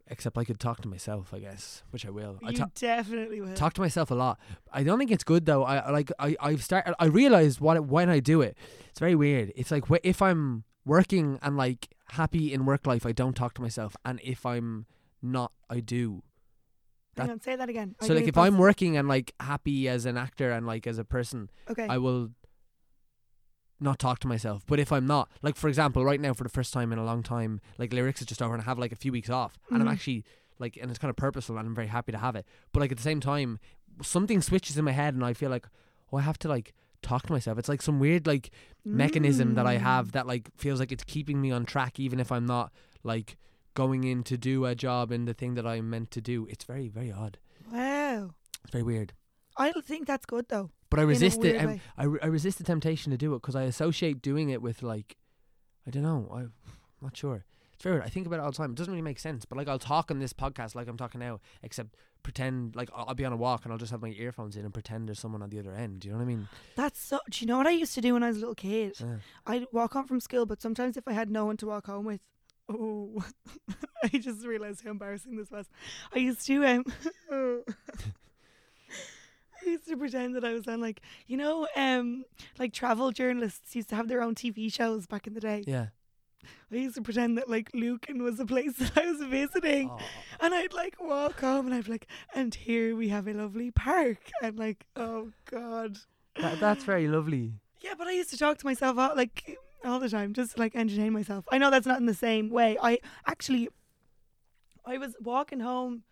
[0.06, 2.38] except I could talk to myself, I guess, which I will.
[2.44, 3.54] I you ta- definitely will.
[3.54, 4.38] talk to myself a lot.
[4.72, 5.64] I don't think it's good though.
[5.64, 6.94] I I- like I I've started.
[6.98, 8.56] I realized what it- when I do it.
[8.90, 9.52] It's very weird.
[9.56, 13.54] It's like wh- if I'm working and like happy in work life, I don't talk
[13.54, 14.84] to myself, and if I'm
[15.24, 16.22] not, I do.
[17.16, 17.94] Hang That- on, say that again.
[18.00, 21.04] So like if I'm working and like happy as an actor and like as a
[21.04, 22.30] person, okay, I will
[23.80, 24.64] not talk to myself.
[24.66, 27.04] But if I'm not, like for example, right now for the first time in a
[27.04, 29.58] long time, like lyrics is just over and I have like a few weeks off,
[29.70, 29.92] and I'm Mhm.
[29.92, 30.24] actually
[30.58, 32.46] like, and it's kind of purposeful, and I'm very happy to have it.
[32.72, 33.58] But like at the same time,
[34.02, 35.66] something switches in my head, and I feel like,
[36.12, 37.58] oh, I have to like talk to myself.
[37.58, 38.50] It's like some weird like
[38.84, 39.80] mechanism that I Mm.
[39.80, 43.36] have that like feels like it's keeping me on track, even if I'm not like
[43.74, 46.46] going in to do a job in the thing that I'm meant to do.
[46.50, 47.38] It's very very odd.
[47.72, 48.30] Wow,
[48.62, 49.12] It's very weird.
[49.56, 50.70] I don't think that's good though.
[50.90, 51.56] But I resist it.
[51.56, 51.80] Um.
[51.98, 55.16] I, I resist the temptation to do it because I associate doing it with like,
[55.86, 56.28] I don't know.
[56.32, 56.52] I'm
[57.02, 57.44] not sure.
[57.72, 57.96] It's very.
[57.96, 58.04] weird.
[58.04, 58.70] I think about it all the time.
[58.70, 59.44] It doesn't really make sense.
[59.44, 63.06] But like, I'll talk on this podcast like I'm talking now, except pretend like I'll,
[63.08, 65.18] I'll be on a walk and I'll just have my earphones in and pretend there's
[65.18, 66.00] someone on the other end.
[66.00, 66.48] Do you know what I mean?
[66.76, 67.18] That's so.
[67.30, 68.94] Do you know what I used to do when I was a little kid?
[69.00, 69.16] Yeah.
[69.46, 72.04] I'd walk home from school, but sometimes if I had no one to walk home
[72.04, 72.20] with,
[72.68, 73.24] oh,
[74.02, 75.66] I just realized how embarrassing this was.
[76.14, 76.84] I used to um,
[77.30, 77.64] I
[79.70, 82.24] used to pretend that I was on like you know um
[82.58, 85.64] like travel journalists used to have their own TV shows back in the day.
[85.66, 85.86] Yeah.
[86.70, 89.88] I used to pretend that like Lucan was the place that I was visiting.
[89.90, 89.98] Oh,
[90.40, 93.70] And I'd like walk home and I'd be like, and here we have a lovely
[93.70, 94.18] park.
[94.42, 95.98] And like, oh God.
[96.40, 97.54] that, that's very lovely.
[97.80, 100.74] Yeah, but I used to talk to myself all, like all the time, just like
[100.74, 101.44] entertain myself.
[101.50, 102.76] I know that's not in the same way.
[102.82, 103.68] I actually,
[104.84, 106.02] I was walking home.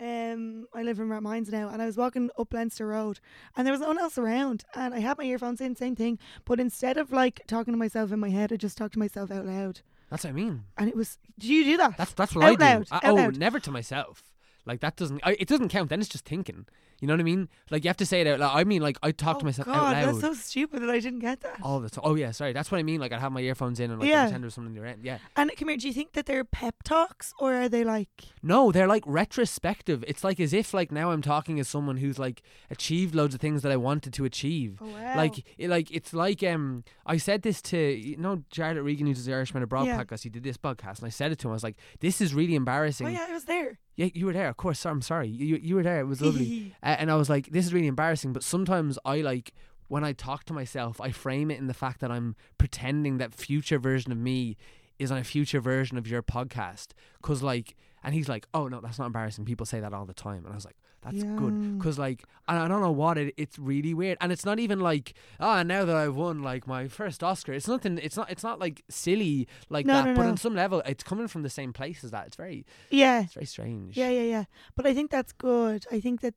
[0.00, 3.18] Um, I live in Rathmines now, and I was walking up Leinster Road,
[3.56, 6.20] and there was no one else around, and I had my earphones in, same thing.
[6.44, 9.32] But instead of like talking to myself in my head, I just talked to myself
[9.32, 10.62] out loud, That's what I mean.
[10.76, 11.18] and it was.
[11.38, 11.96] Do you do that?
[11.96, 12.64] That's that's what Out I do.
[12.64, 13.36] loud, I, oh, loud.
[13.38, 14.22] never to myself.
[14.64, 15.20] Like that doesn't.
[15.24, 15.88] I, it doesn't count.
[15.90, 16.66] Then it's just thinking.
[17.00, 17.48] You know what I mean?
[17.70, 18.56] Like you have to say it out loud.
[18.56, 20.06] I mean, like I talk oh to myself God, out loud.
[20.14, 21.58] that's so stupid that I didn't get that.
[21.62, 22.02] all the time.
[22.04, 22.52] Oh yeah, sorry.
[22.52, 23.00] That's what I mean.
[23.00, 24.24] Like I have my earphones in and like Yeah.
[24.24, 25.04] pretend there's someone in your end.
[25.04, 25.18] Yeah.
[25.36, 28.08] And come here, do you think that they're pep talks or are they like?
[28.42, 30.04] No, they're like retrospective.
[30.08, 33.40] It's like as if like now I'm talking as someone who's like achieved loads of
[33.40, 34.78] things that I wanted to achieve.
[34.80, 35.16] Oh wow!
[35.16, 39.24] Like, it, like it's like um, I said this to you know Jarlath Regan, who's
[39.24, 40.02] the Irishman Abroad Yeah.
[40.02, 40.22] podcast.
[40.24, 41.52] He did this podcast, and I said it to him.
[41.52, 43.78] I was like, "This is really embarrassing." oh yeah, I was there.
[43.96, 44.48] Yeah, you were there.
[44.48, 44.84] Of course.
[44.86, 45.28] I'm sorry.
[45.28, 46.00] You you were there.
[46.00, 46.74] It was lovely.
[46.88, 48.32] Uh, and I was like, this is really embarrassing.
[48.32, 49.52] But sometimes I like
[49.88, 53.34] when I talk to myself, I frame it in the fact that I'm pretending that
[53.34, 54.56] future version of me
[54.98, 56.88] is on a future version of your podcast.
[57.22, 59.44] Cause like, and he's like, oh no, that's not embarrassing.
[59.44, 60.44] People say that all the time.
[60.44, 61.78] And I was like, that's good.
[61.80, 63.32] Cause like, and I don't know what it.
[63.36, 64.18] It's really weird.
[64.20, 67.68] And it's not even like, ah, now that I've won like my first Oscar, it's
[67.68, 67.98] nothing.
[68.02, 68.30] It's not.
[68.30, 70.04] It's not like silly like No, that.
[70.06, 70.28] no, but no.
[70.30, 72.26] on some level, it's coming from the same place as that.
[72.26, 73.96] It's very, Yeah, it's very strange.
[73.96, 74.44] yeah, yeah, yeah.
[74.74, 75.86] But I think that's good.
[75.92, 76.34] I think that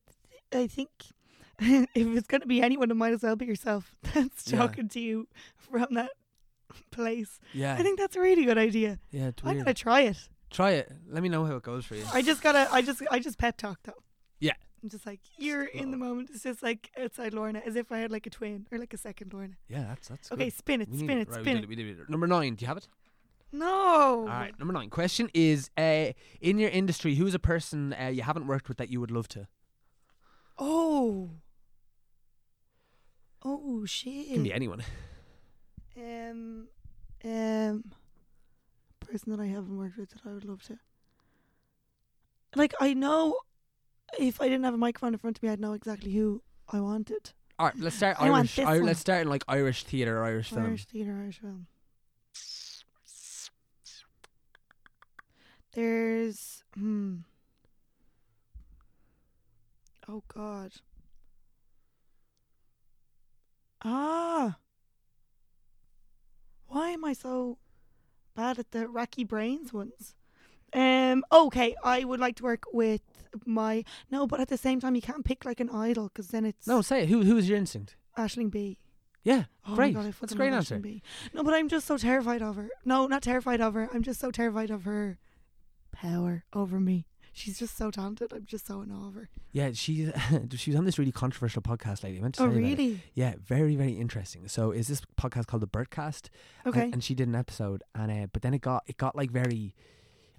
[0.53, 0.89] I think
[1.59, 4.57] if it's going to be anyone, it might as well be yourself that's Yeah.
[4.59, 6.11] talking to you from that
[6.91, 7.39] place.
[7.53, 7.75] Yeah.
[7.75, 8.99] I think that's a really good idea.
[9.11, 9.27] yeah.
[9.27, 9.65] It's I'm weird.
[9.65, 10.17] gonna try it.
[10.49, 10.91] Try it.
[11.09, 12.03] Let me know how it goes for you.
[12.13, 12.67] I just gotta.
[12.71, 13.01] I just.
[13.09, 14.03] I just pep talk though.
[14.39, 14.53] Yeah.
[14.83, 16.29] I'm just like you're in the moment.
[16.33, 18.97] It's just like outside Lorna, as if I had like a twin or like a
[18.97, 19.53] second Lorna.
[19.69, 20.53] Yeah, that's that's Okay, good.
[20.53, 21.69] spin it, We spin it, Right, we spin it.
[21.69, 21.95] Did, we.
[22.09, 22.55] Number nine.
[22.55, 22.87] Do you have it?
[23.53, 23.67] No.
[23.69, 24.57] All right.
[24.59, 24.89] Number nine.
[24.89, 26.07] Question is: uh,
[26.41, 29.11] In your industry, who is a person uh, you haven't worked with that you would
[29.11, 29.47] love to?
[30.63, 31.32] Oh.
[33.43, 34.28] Oh shit.
[34.28, 34.84] Can be anyone.
[35.97, 36.67] Um,
[37.26, 37.84] um,
[39.00, 40.78] person that I haven't worked with that I would love to.
[42.56, 43.38] Like I know,
[44.19, 46.80] if I didn't have a microphone in front of me, I'd know exactly who I
[46.80, 47.32] wanted.
[47.58, 47.80] All right.
[47.80, 48.56] Let's start I want Irish.
[48.58, 48.86] this I, one.
[48.86, 50.65] let's start in like Irish theater or Irish film.
[50.67, 51.65] Irish theatre, Irish film.
[55.74, 57.15] There's hmm.
[60.12, 60.74] Oh God.
[63.86, 64.58] Ah.
[66.67, 67.60] Why am I so
[68.36, 70.15] bad at the racky brains ones?
[70.74, 71.24] Um.
[71.32, 73.02] Okay, I would like to work with
[73.45, 76.45] my no, but at the same time, you can't pick like an idol because then
[76.45, 77.10] it's No, say it.
[77.10, 77.95] Who who is your instinct?
[78.17, 78.78] Aisling Bea.
[79.24, 79.93] Yeah, Oh great.
[79.93, 80.80] My God, I That's a fucking great love answer.
[80.80, 81.02] Bea.
[81.34, 82.69] No, but I'm just so terrified of her.
[82.84, 83.89] No, not terrified of her.
[83.93, 85.19] I'm just so terrified of her
[85.93, 87.06] power over me.
[87.34, 88.34] She's just so talented.
[88.34, 89.30] I'm just so in awe of her.
[89.54, 90.12] Yeah, she's
[90.56, 92.20] she was on this really controversial podcast lately.
[92.20, 92.78] I meant to Oh, tell you about it.
[92.78, 93.02] really?
[93.13, 94.48] Yeah, very very interesting.
[94.48, 96.30] So is this podcast called the Bertcast?
[96.65, 96.89] Okay.
[96.91, 99.74] And, she did an episode, and uh, but then it got it got like very,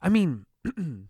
[0.02, 0.46] I mean,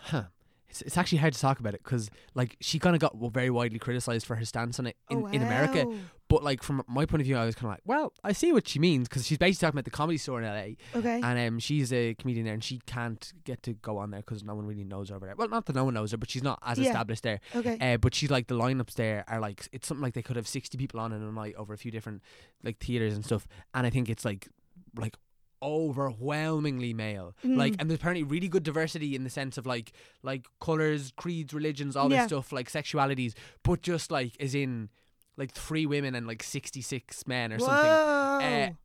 [0.00, 0.24] huh.
[0.70, 3.48] It's, it's actually hard to talk about it because like she kind of got very
[3.48, 5.86] widely criticized for her stance on it in, oh, in America.
[6.28, 8.52] But like from my point of view, I was kind of like, well, I see
[8.52, 11.20] what she means because she's basically talking about the comedy store in LA, Okay.
[11.22, 14.44] and um, she's a comedian there, and she can't get to go on there because
[14.44, 15.34] no one really knows her over there.
[15.36, 16.88] Well, not that no one knows her, but she's not as Yeah.
[16.90, 17.40] established there.
[17.54, 17.78] okay.
[17.80, 20.46] Uh, but she's like the lineups there are like it's something like they could have
[20.46, 22.22] sixty people on in a night over a few different
[22.62, 23.48] like theaters and stuff.
[23.72, 24.48] And I think it's like
[24.96, 25.16] like
[25.62, 27.34] overwhelmingly male.
[27.44, 27.56] Mm.
[27.56, 31.52] Like, and there's apparently really good diversity in the sense of like like colors, creeds,
[31.54, 32.18] religions, all Yeah.
[32.22, 34.90] this stuff, like sexualities, but just like as in
[35.38, 37.76] like three women and like sixty six men or something.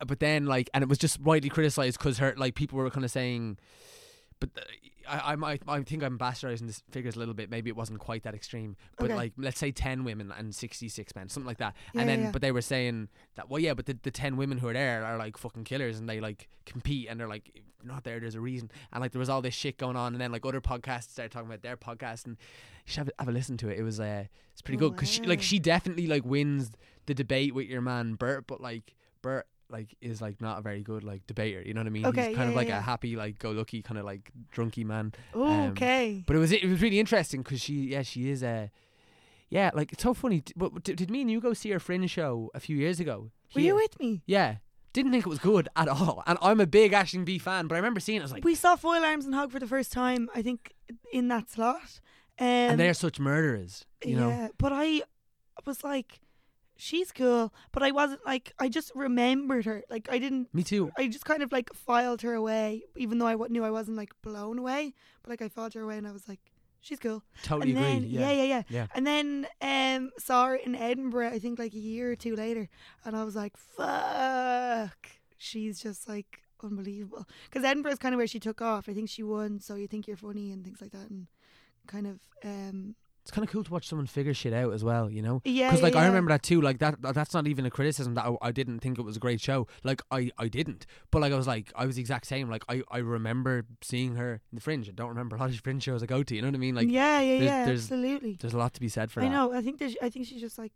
[0.00, 2.88] Uh, but then like, and it was just widely criticized because her like people were
[2.90, 3.58] kind of saying,
[4.40, 4.60] but uh,
[5.08, 7.50] I I I think I'm bastardizing this figures a little bit.
[7.50, 9.14] Maybe it wasn't quite that extreme, but Okay.
[9.14, 11.74] like let's say ten women and sixty six men, something like that.
[11.94, 14.36] Yeah, and then yeah, but they were saying that well yeah, but the the ten
[14.36, 17.62] women who are there are like fucking killers and they like compete and they're like
[17.82, 18.18] not there.
[18.18, 18.70] There's a reason.
[18.92, 21.30] And like there was all this shit going on, and then like other podcasts started
[21.32, 22.36] talking about their podcast, and
[22.86, 23.78] you should have, a- have a listen to it.
[23.78, 26.70] It was uh it's pretty good because she, like she definitely like wins
[27.06, 30.82] the debate with your man Bert, but like Bert like is like not a very
[30.82, 31.60] good like debater.
[31.60, 32.06] You know what I mean?
[32.06, 32.78] Okay, He's kind yeah, of like yeah.
[32.78, 35.12] a happy like go lucky kind of like drunky man.
[35.36, 36.22] Ooh, um, okay.
[36.26, 38.68] But it was it was really interesting because she yeah she is uh
[39.50, 40.42] yeah like it's so funny.
[40.56, 43.32] But did, did me and you go see her fringe show a few years ago?
[43.54, 43.74] Were here?
[43.74, 44.22] you with me?
[44.26, 44.56] Yeah.
[44.92, 46.22] Didn't think it was good at all.
[46.24, 48.20] And I'm a big Aisling Bea fan, but I remember seeing it.
[48.20, 50.72] I was like, we saw Foil Arms and Hog for the first time, I think,
[51.12, 52.00] in that slot.
[52.38, 54.28] Um, and they're such murderers, you know?
[54.28, 55.02] Yeah, but I
[55.66, 56.20] was like,
[56.76, 59.82] she's cool, but I wasn't like, I just remembered her.
[59.90, 60.52] Like, I didn't.
[60.54, 60.90] Me too.
[60.98, 63.96] I just kind of like filed her away, even though I w- knew I wasn't
[63.96, 64.94] like blown away.
[65.22, 66.40] But like I filed her away, and I was like,
[66.80, 67.22] she's cool.
[67.42, 67.92] Totally and agree.
[67.92, 68.30] then, yeah.
[68.32, 68.86] yeah, yeah, Yeah.
[68.94, 72.68] And then um saw her in Edinburgh, I think like a year or two later,
[73.04, 77.26] and I was like, fuck, she's just like unbelievable.
[77.44, 78.88] Because Edinburgh is kind of where she took off.
[78.88, 81.26] I think she won, so you think you're funny and things like that, and
[81.86, 85.10] kind of um It's kind of cool to watch someone figure shit out as well,
[85.10, 85.40] you know?
[85.46, 85.68] yeah.
[85.70, 86.60] Because like yeah, I remember that too.
[86.60, 89.16] Like that, that- that's not even a criticism that I, I didn't think it was
[89.16, 89.66] a great show.
[89.82, 90.84] Like I, I didn't.
[91.10, 92.50] But like I was like I was the exact same.
[92.50, 94.86] Like I, I remember seeing her in the Fringe.
[94.90, 96.34] I don't remember a lot of Fringe shows I go to.
[96.36, 96.74] You know what I mean?
[96.74, 98.36] Like yeah, yeah, there's- yeah, there's- absolutely.
[98.38, 99.30] there's a lot to be said for I that.
[99.32, 99.54] know.
[99.54, 99.96] I think there's.
[100.02, 100.72] I think she's just like.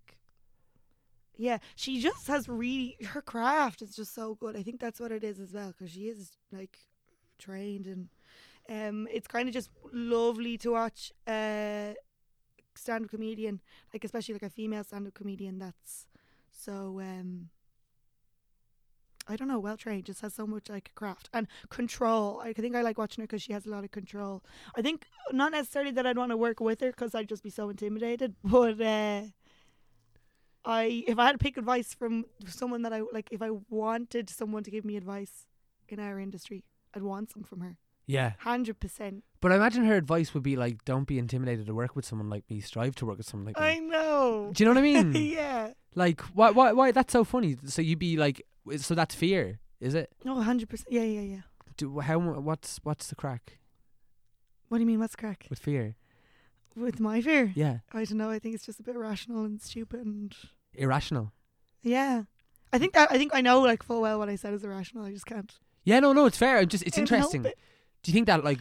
[1.37, 4.57] Yeah, she just has really her craft is just so good.
[4.57, 6.77] I think that's what it is as well because she is like
[7.39, 8.09] trained and
[8.71, 11.95] um, it's kind of just lovely to watch a
[12.79, 13.61] stand-up comedian,
[13.93, 16.07] like especially like a female stand-up comedian that's
[16.53, 17.51] so um.
[19.31, 22.41] I don't know, well trained, just has so much like craft and control.
[22.43, 24.43] I think I like watching her because she has a lot of control.
[24.75, 27.51] I think not necessarily that I'd want to work with her because I'd just be
[27.51, 29.25] so intimidated, but uh,
[30.65, 34.31] I if I had to pick advice from someone that I like, if I wanted
[34.31, 35.47] someone to give me advice
[35.89, 36.65] in our industry,
[36.95, 37.77] I'd want some from her,
[38.09, 39.23] Yeah, hundred percent.
[39.41, 42.29] but I imagine her advice would be like, don't be intimidated to work with someone
[42.31, 42.61] like me.
[42.61, 43.65] Strive to work with someone like me.
[43.65, 44.51] I know.
[44.53, 45.13] Do you know what I mean?
[45.15, 45.73] yeah.
[45.95, 46.91] Like why, why, why?
[46.91, 47.57] That's so funny.
[47.67, 48.43] So you'd be like,
[48.79, 50.11] so that's fear, is it?
[50.25, 50.89] No, hundred percent.
[50.91, 51.41] Yeah, yeah, yeah.
[51.77, 52.19] Do how?
[52.19, 53.59] What's what's the crack
[54.69, 54.99] What do you mean?
[55.01, 55.95] What's crack with fear?
[56.75, 57.53] with my fear?
[57.55, 58.31] Yeah, I don't know.
[58.31, 60.35] I think it's just a bit irrational and stupid, and
[60.75, 61.33] irrational.
[61.83, 62.23] yeah.
[62.73, 65.05] I think that I think I know like full well what I said is irrational.
[65.05, 65.53] I just can't.
[65.85, 66.59] Yeah, no, no, it's fair.
[66.59, 67.45] I'm just it's interesting.
[67.47, 67.59] it.
[68.09, 68.59] Do you think that like,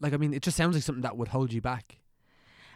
[0.00, 1.98] like I mean, it just sounds like something that would hold you back.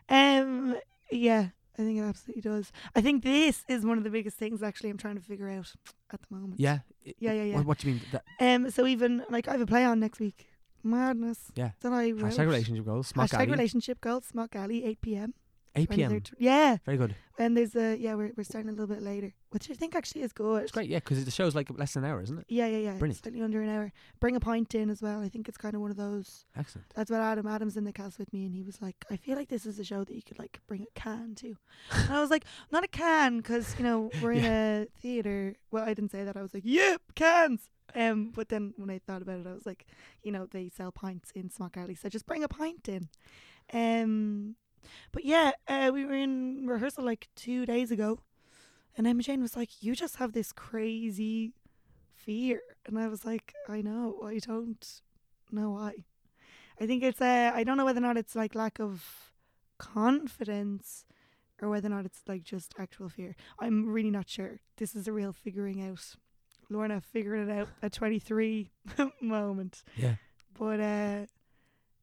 [0.08, 0.76] Um.
[1.10, 2.70] Yeah, I think it absolutely does.
[2.94, 5.72] I think this is one of the biggest things actually I'm trying to figure out
[6.12, 6.60] at the moment.
[6.60, 6.78] Yeah.
[7.02, 7.56] Yeah, yeah, yeah.
[7.56, 8.02] What, what do you mean?
[8.12, 8.70] That, Um.
[8.70, 10.46] So even like I have a play on next week.
[10.84, 11.50] Madness.
[11.56, 11.70] Yeah.
[11.80, 12.32] That I wrote.
[12.32, 13.08] hashtag relationship goals.
[13.08, 14.26] Smock Hashtag relationship goals.
[14.26, 14.84] Smock Alley.
[14.84, 15.34] Eight p.m.
[15.76, 16.12] 8 p.m.
[16.12, 16.34] 13th.
[16.38, 16.76] Yeah.
[16.84, 17.14] Very good.
[17.36, 20.22] And there's a yeah we're we're starting a little bit later, which I think actually
[20.22, 20.62] is good.
[20.62, 20.88] It's great.
[20.88, 22.44] Yeah, because the show's like less than an hour, isn't it?
[22.48, 22.92] Yeah, yeah, yeah.
[22.92, 23.22] Brilliant.
[23.22, 23.92] Slightly under an hour.
[24.20, 25.20] Bring a pint in as well.
[25.20, 26.46] I think it's kind of one of those.
[26.56, 26.86] Excellent.
[26.94, 29.34] That's what Adam Adams in the cast with me, and he was like, "I feel
[29.36, 31.56] like this is a show that you could like bring a can to."
[31.90, 35.82] and I was like, "Not a can, because you know we're in a theater." Well,
[35.82, 36.36] I didn't say that.
[36.36, 39.66] I was like, "Yep, cans." Um, but then when I thought about it, I was
[39.66, 39.86] like,
[40.22, 43.08] you know, they sell pints in Smock Alley, so just bring a pint in.
[43.72, 44.56] Um,
[45.12, 48.20] but yeah, uh, we were in rehearsal like two days ago,
[48.96, 51.52] and Emma Jane was like, "You just have this crazy
[52.14, 55.00] fear," and I was like, "I know, I don't
[55.50, 55.92] know why."
[56.80, 59.32] I think it's uh, I don't know whether or not it's like lack of
[59.78, 61.04] confidence
[61.62, 63.36] or whether or not it's like just actual fear.
[63.60, 64.60] I'm really not sure.
[64.76, 66.16] This is a real figuring out.
[66.70, 68.70] Lorna figuring it out at 23
[69.20, 69.82] moment.
[69.96, 70.16] Yeah.
[70.58, 71.26] But uh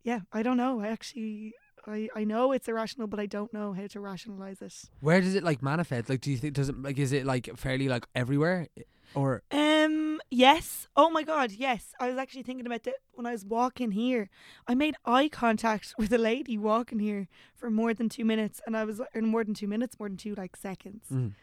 [0.03, 0.79] yeah, I don't know.
[0.81, 1.53] I actually
[1.87, 4.73] I I know it's irrational, but I don't know how to rationalize it.
[4.99, 6.09] Where does it like manifest?
[6.09, 8.67] Like, do you think does it like is it like fairly like everywhere,
[9.15, 10.19] or Um.
[10.33, 10.87] Yes.
[10.95, 11.51] Oh my God.
[11.51, 11.93] Yes.
[11.99, 14.29] I was actually thinking about that when I was walking here.
[14.67, 18.77] I made eye contact with a lady walking here for more than two minutes, and
[18.77, 21.33] I was in more than two minutes, more than two like seconds, Mm.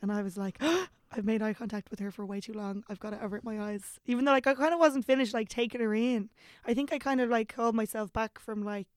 [0.00, 0.62] and I was like,
[1.12, 2.84] I've made eye contact with her for way too long.
[2.88, 5.48] I've got to avert my eyes, even though like I kind of wasn't finished like
[5.48, 6.28] taking her in.
[6.66, 8.88] I think I kind of like called myself back from like.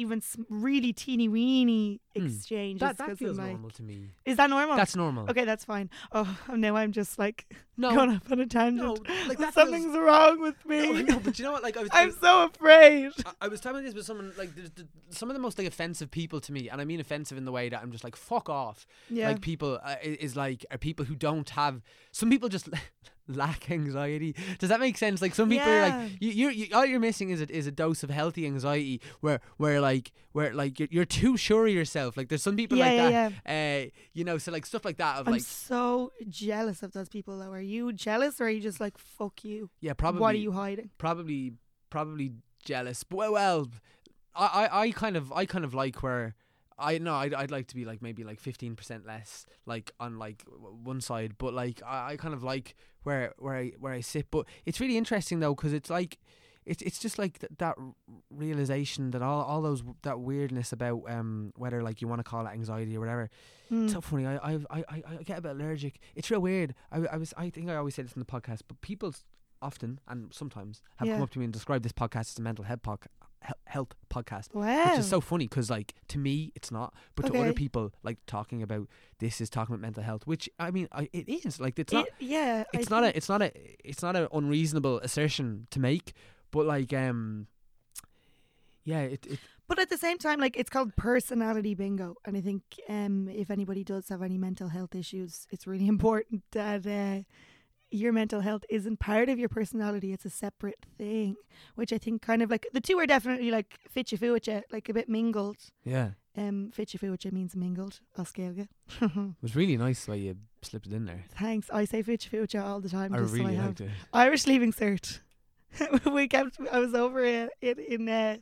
[0.00, 2.26] Even really teeny weeny Hmm.
[2.26, 2.80] exchanges.
[2.80, 4.10] That that 'cause feels like, normal to me.
[4.24, 4.76] Is that normal?
[4.76, 5.30] That's normal.
[5.30, 5.44] okay.
[5.44, 5.88] That's fine.
[6.12, 7.46] Oh, now I'm just like
[7.76, 8.82] No, going up on a tangent.
[8.84, 8.92] no,
[9.28, 11.02] like that feels- Something's wrong with me.
[11.02, 11.62] no, no, but you know what?
[11.62, 13.12] Like I was, I I'm was, so afraid.
[13.24, 15.66] I- I was telling this with someone like the, the, some of the most like
[15.68, 18.16] offensive people to me, and I mean offensive in the way that I'm just like
[18.16, 18.86] fuck off.
[19.08, 19.28] Yeah.
[19.28, 21.80] Like people uh, is like are people who don't have.
[22.12, 22.68] Some people just
[23.28, 24.34] lack anxiety.
[24.58, 25.22] Does that make sense?
[25.22, 27.70] Like some people are like you, you're you, all you're missing is a, is a
[27.70, 31.99] dose of healthy anxiety where where like where like you're, you're too sure of yourself.
[32.08, 33.86] Like there's some people Yeah, like yeah, that.
[33.86, 37.08] Uh, you know, so like stuff like that of I'm like so jealous of those
[37.08, 37.50] people though.
[37.52, 39.70] Are you jealous or are you just like fuck you?
[39.80, 40.90] yeah, probably What are you hiding?
[40.98, 41.52] probably
[41.90, 42.32] probably
[42.64, 43.04] jealous.
[43.04, 43.68] But well, well
[44.34, 46.34] I, I, I kind of I kind of like where
[46.78, 50.18] I know I'd, I'd like to be like maybe like fifteen percent less like on
[50.18, 50.44] like
[50.82, 54.30] one side, but like I, I kind of like where where I where I sit.
[54.30, 56.18] But it's really interesting though because it's like
[56.70, 57.76] it's it's just like th- that
[58.30, 62.46] realization that all all those that weirdness about um whether like you want to call
[62.46, 63.28] it anxiety or whatever
[63.70, 63.84] Mm.
[63.84, 64.26] it's so funny.
[64.26, 66.00] I I I I I get a bit allergic.
[66.16, 66.74] It's real weird.
[66.90, 69.14] I I was I think I always say this in the podcast, but people
[69.62, 72.64] often and sometimes have come up to me and described this podcast as a mental
[72.64, 73.06] health podca-
[73.46, 74.52] he- health podcast.
[74.54, 74.90] wow.
[74.90, 78.18] Which is so funny because, like, to me, it's not, but to other people, like,
[78.26, 78.88] talking about
[79.20, 81.60] this is talking about mental health, which I mean, I, it is.
[81.60, 82.64] Like, it's not, It- yeah.
[82.74, 83.52] I it's not a, it's not a,
[83.88, 86.12] it's not an unreasonable assertion to make,
[86.50, 87.46] but like, um,
[88.84, 92.40] yeah, it, it But at the same time, like it's called personality bingo, and I
[92.40, 97.22] think um, if anybody does have any mental health issues, it's really important that uh,
[97.90, 101.36] your mental health isn't part of your personality; it's a separate thing.
[101.74, 104.94] Which I think kind of like the two are definitely like fitcha fucha, like a
[104.94, 105.58] bit mingled.
[105.84, 108.00] yeah, Um, fitcha fucha means mingled.
[108.18, 108.66] Oskelga.
[109.00, 111.24] it was really nice the way you slipped it in there.
[111.38, 111.68] Thanks.
[111.70, 113.14] I say fitcha fucha all the time.
[113.14, 113.94] I just really so I liked have it.
[114.12, 115.20] Irish leaving cert.
[116.12, 116.58] we kept.
[116.70, 118.36] I was over in in, in uh,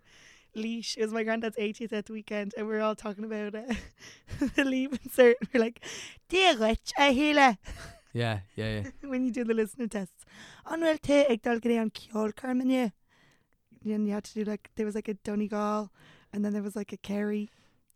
[0.55, 0.97] Laois.
[0.97, 3.75] It was my granddad's 80th at the weekend, and we were all talking about uh,
[4.57, 5.35] the leaving cert.
[5.53, 5.81] We're like,
[6.29, 7.57] "Dear rich, I heal Yeah,
[8.13, 8.83] yeah, yeah.
[9.09, 10.25] when you do the listening tests.
[10.67, 12.93] Anwell te ag dal an kiol carmen.
[13.85, 15.91] And you had to do like there was like a Donegal,
[16.33, 17.49] and then there was like a Kerry,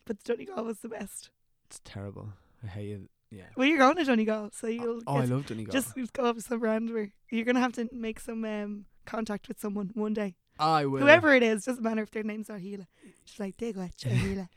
[0.05, 1.31] but the Donegal was the best.
[1.67, 2.33] It's terrible.
[2.63, 3.01] I hate it.
[3.31, 3.45] Yeah.
[3.57, 5.73] Well, you're going to Donegal, so you'll Oh, I love Donegal.
[5.73, 7.13] just just go up to some random.
[7.31, 10.37] You're gonna have to make some um, contact with someone one day.
[10.59, 11.01] I will.
[11.01, 12.87] Whoever it is, doesn't matter if their name's not Hila.
[13.25, 14.49] Just like dig what Hila.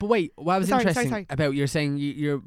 [0.00, 1.26] But wait, what was Sorry, sorry, interesting sorry.
[1.30, 2.42] about you're saying you, you're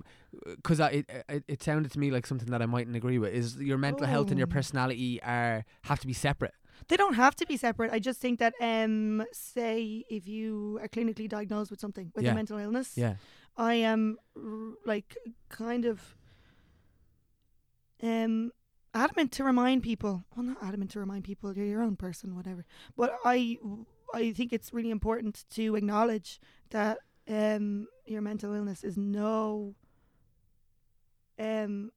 [0.57, 3.55] because it, it it sounded to me like something that I mightn't agree with is
[3.55, 4.51] your mental health and your Oh.
[4.51, 6.53] personality are have to be separate.
[6.89, 7.91] They don't have to be separate.
[7.91, 12.33] I just think that, um, say, if you are clinically diagnosed with something, with Yeah.
[12.33, 13.15] a mental illness, Yeah.
[13.55, 15.17] I am r- like
[15.49, 16.15] kind of
[18.03, 18.51] um
[18.97, 20.23] adamant to remind people.
[20.35, 21.53] Well, not adamant to remind people.
[21.53, 22.65] You're your own person, whatever.
[22.95, 23.57] But I,
[24.13, 26.39] I think it's really important to acknowledge
[26.71, 29.75] that um your mental illness is no
[31.37, 31.91] um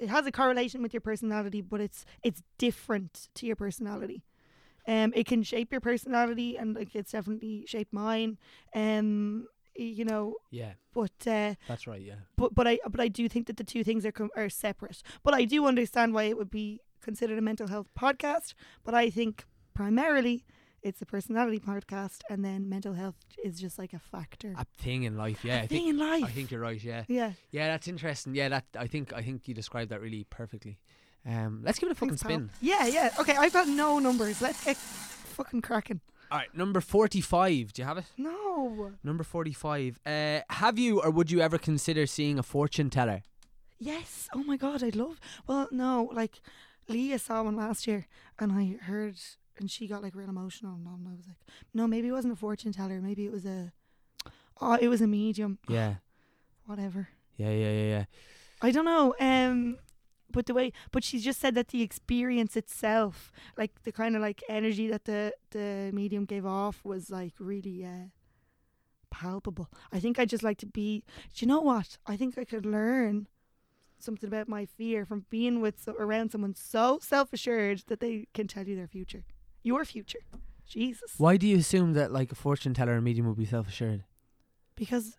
[0.00, 4.24] it has a correlation with your personality, but it's it's different to your personality.
[4.88, 8.38] Um, it can shape your personality, and like it's definitely shaped mine.
[8.74, 12.00] Um, you know, Yeah, but uh, that's right.
[12.00, 12.14] Yeah.
[12.36, 15.02] but but I but I do think that the two things are com- are separate.
[15.22, 18.54] But I do understand why it would be considered a mental health podcast.
[18.84, 20.44] But I think primarily
[20.82, 24.54] it's a personality podcast, and then mental health is just like a factor.
[24.56, 25.44] A thing in life.
[25.44, 26.24] Yeah, I thing think in life.
[26.24, 26.82] I think you're right.
[26.82, 27.04] Yeah.
[27.08, 27.32] yeah.
[27.50, 28.34] Yeah, that's interesting.
[28.34, 30.78] Yeah, that I think I think you described that really perfectly.
[31.26, 32.30] Um, let's give it a fucking Thanks, pal.
[32.32, 32.50] spin.
[32.62, 33.10] Yeah, yeah.
[33.20, 34.40] Okay, I've got no numbers.
[34.40, 36.00] Let's get fucking cracking.
[36.30, 37.72] All right, number forty-five.
[37.72, 38.04] Do you have it?
[38.16, 38.92] No.
[39.02, 39.98] Number forty-five.
[40.06, 43.22] Uh, have you or would you ever consider seeing a fortune teller?
[43.78, 44.28] Yes.
[44.34, 45.18] Oh my god, I'd love.
[45.46, 46.40] Well, no, like
[46.86, 48.06] Leah saw one last year,
[48.38, 49.16] and I heard,
[49.58, 51.38] and she got like real emotional, and I was like,
[51.74, 53.00] no, maybe it wasn't a fortune teller.
[53.00, 53.72] Maybe it was a.
[54.60, 55.58] Oh, it was a medium.
[55.68, 55.94] Yeah.
[56.66, 57.08] Whatever.
[57.38, 58.04] Yeah, yeah, yeah, yeah.
[58.62, 59.14] I don't know.
[59.18, 59.78] Um,
[60.32, 64.22] but the way, but she just said that the experience itself, like the kind of
[64.22, 68.08] like energy that the the medium gave off, was like really uh,
[69.10, 69.68] palpable.
[69.92, 71.04] I think I just like to be.
[71.34, 71.98] Do you know what?
[72.06, 73.26] I think I could learn
[73.98, 78.26] something about my fear from being with so, around someone so self assured that they
[78.34, 79.24] can tell you their future,
[79.62, 80.20] your future.
[80.66, 81.14] Jesus.
[81.18, 84.04] Why do you assume that like a fortune teller or medium would be self-assured?
[84.80, 85.18] because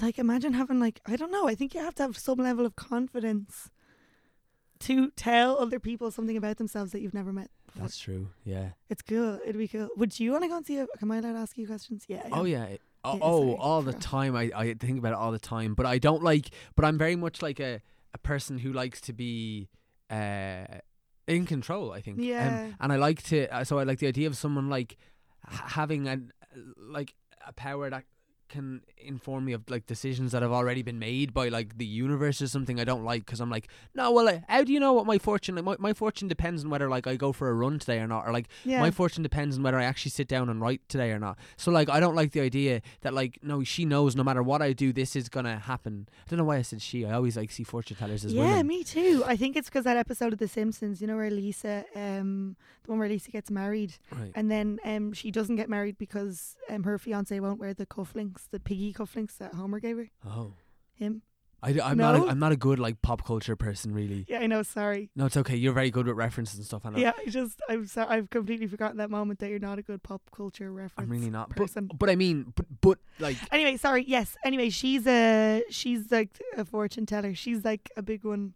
[0.00, 2.66] like imagine having like I don't know, I think you have to have some level
[2.66, 3.70] of confidence
[4.80, 7.50] to tell other people something about themselves that you've never met.
[7.66, 7.82] before.
[7.82, 8.28] That's true.
[8.44, 8.70] Yeah.
[8.90, 9.40] It's cool.
[9.42, 9.88] It'd be cool.
[9.96, 10.88] Would you want to go and see it?
[11.00, 12.04] Am I allowed to ask you questions?
[12.08, 12.28] Yeah.
[12.30, 12.76] Oh yeah.
[13.02, 14.36] Oh, Yeah, oh, sorry, all the time.
[14.36, 15.74] I, I think about it all the time.
[15.74, 16.50] But I don't like.
[16.74, 17.80] But I'm very much like a
[18.12, 19.68] a person who likes to be
[20.10, 20.66] uh
[21.26, 21.92] in control.
[21.92, 22.18] I think.
[22.18, 22.68] Um, Yeah.
[22.78, 23.46] and I like to.
[23.54, 24.98] Uh, so I like the idea of someone like
[25.46, 26.32] having an
[26.76, 27.14] like
[27.46, 28.04] a power that
[28.48, 32.40] can inform me of like decisions that have already been made by like the universe
[32.42, 34.92] or something I don't like because I'm like no well like, how do you know
[34.92, 37.54] what my fortune like my, my fortune depends on whether like I go for a
[37.54, 38.80] run today or not or like Yeah.
[38.80, 41.70] my fortune depends on whether I actually sit down and write today or not so
[41.70, 44.72] like I don't like the idea that like no she knows no matter what I
[44.72, 47.50] do this is gonna happen I don't know why I said she I always like
[47.50, 48.44] see fortune tellers as well.
[48.44, 49.22] yeah, women me too.
[49.26, 52.90] I think it's because that episode of The Simpsons, you know, where Lisa, um, the
[52.90, 56.82] one where Lisa gets married, right and then um, she doesn't get married because um,
[56.84, 60.08] her fiance won't wear the cufflinks, the piggy cufflinks that Homer gave her.
[60.26, 60.54] oh
[60.94, 61.22] Him.
[61.62, 62.28] I, am not a, No?
[62.28, 64.62] I'm not a good like pop culture person really Yeah, I know.
[64.62, 65.10] Sorry.
[65.16, 67.60] no it's okay you're very good with references and stuff I know Yeah, I just
[67.68, 68.08] I'm sorry.
[68.08, 70.92] I've completely forgotten that moment that you're not a good pop culture reference.
[70.98, 71.90] I'm really not but, person.
[71.98, 74.04] but I mean but, but like Anyway, sorry.
[74.06, 74.36] Yes.
[74.44, 77.34] Anyway, she's a she's like a fortune teller.
[77.34, 78.52] She's like a big one.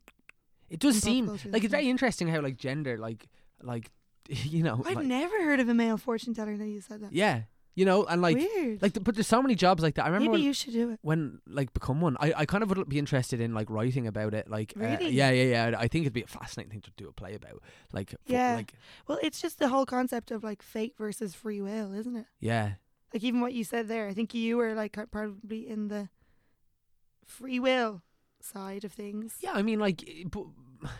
[0.69, 3.29] It does seem culture, like it's so- very interesting how like gender like
[3.63, 3.91] like
[4.29, 7.13] you know I've like- never heard of a male fortune teller That you said that.
[7.13, 7.43] yeah
[7.77, 8.83] you know and like Weird.
[8.83, 10.05] like but there's so many jobs like that.
[10.05, 10.99] I remember Maybe when, you should do it.
[11.03, 12.17] when like become one.
[12.21, 14.51] I, I kind of would be interested in like writing about it.
[14.51, 15.11] Like uh, Really?
[15.11, 15.79] yeah yeah yeah.
[15.79, 17.63] I think it'd be a fascinating thing to do a play about.
[17.93, 18.55] Like fo- Yeah.
[18.57, 18.75] like
[19.07, 22.27] Well, it's just the whole concept of like fate versus free will, isn't it?
[22.41, 22.73] yeah
[23.15, 24.09] Like even what you said there.
[24.09, 26.09] I think you were like probably in the
[27.25, 28.03] free will
[28.41, 29.35] side of things.
[29.41, 29.53] yeah.
[29.55, 30.47] I mean like eh, but,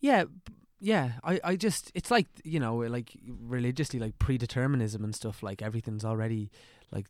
[0.00, 0.24] yeah.
[0.24, 5.14] b- Yeah, I, I just it's like you know eh, like religiously like predeterminism and
[5.14, 6.50] stuff like everything's already
[6.90, 7.06] like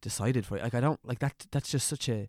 [0.00, 0.62] decided for you.
[0.62, 1.46] Like I don't like that.
[1.50, 2.28] That's just such a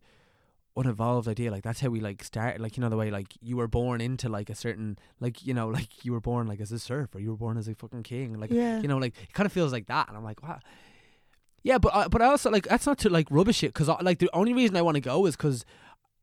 [0.75, 1.51] unevolved idea.
[1.51, 2.59] Like that's how we like start.
[2.59, 5.53] Like you know the way like you were born into like a certain like you
[5.53, 7.75] know like you were born like as a serf or you were born as a
[7.75, 8.39] fucking king.
[8.39, 8.81] Like yeah.
[8.81, 10.07] you know like it kind of feels like that.
[10.07, 10.59] And I'm like wow.
[11.61, 14.19] Yeah, but I, but I also like that's not to like rubbish it because like
[14.19, 15.65] the only reason I want to go is because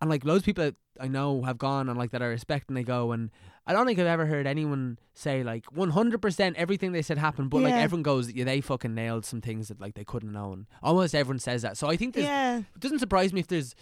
[0.00, 2.68] and like loads of people that I know have gone and like that I respect
[2.68, 3.30] and they go and
[3.66, 7.62] I don't think I've ever heard anyone say like 100% everything they said happened but
[7.62, 10.66] like everyone goes yeah they fucking nailed some things that like they couldn't known.
[10.82, 11.76] Almost everyone says that.
[11.76, 12.58] So I think yeah.
[12.58, 13.74] it doesn't surprise me if there's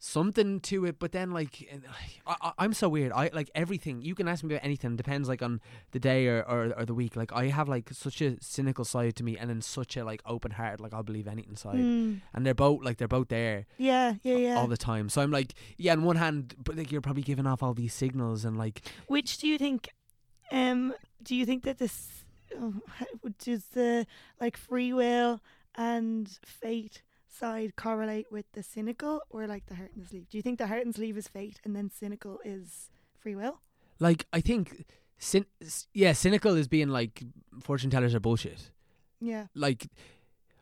[0.00, 1.68] something to it but then like
[2.26, 5.28] I, I, I'm so weird I like everything you can ask me about anything depends
[5.28, 8.36] like on the day or, or, or the week like I have like such a
[8.40, 11.56] cynical side to me and then such a like open heart like I'll believe anything
[11.56, 12.20] side Mm.
[12.34, 14.54] and they're both like they're both there Yeah, yeah, yeah.
[14.56, 17.46] all the time so I'm like yeah on one hand but like you're probably giving
[17.46, 19.88] off all these signals and like Which do you think?
[20.50, 22.24] Um, do you think that this
[22.58, 22.74] oh,
[23.44, 24.06] does the
[24.40, 25.40] like free will
[25.74, 27.02] and fate
[27.38, 30.26] side correlate with the cynical or like the heart and sleeve?
[30.28, 33.60] Do you think the heart and sleeve is fate and then cynical is free will?
[34.00, 34.84] like I think
[35.20, 35.46] cyn-
[35.92, 37.24] yeah cynical is being like
[37.60, 38.70] fortune tellers are bullshit
[39.20, 39.46] Yeah.
[39.54, 39.88] like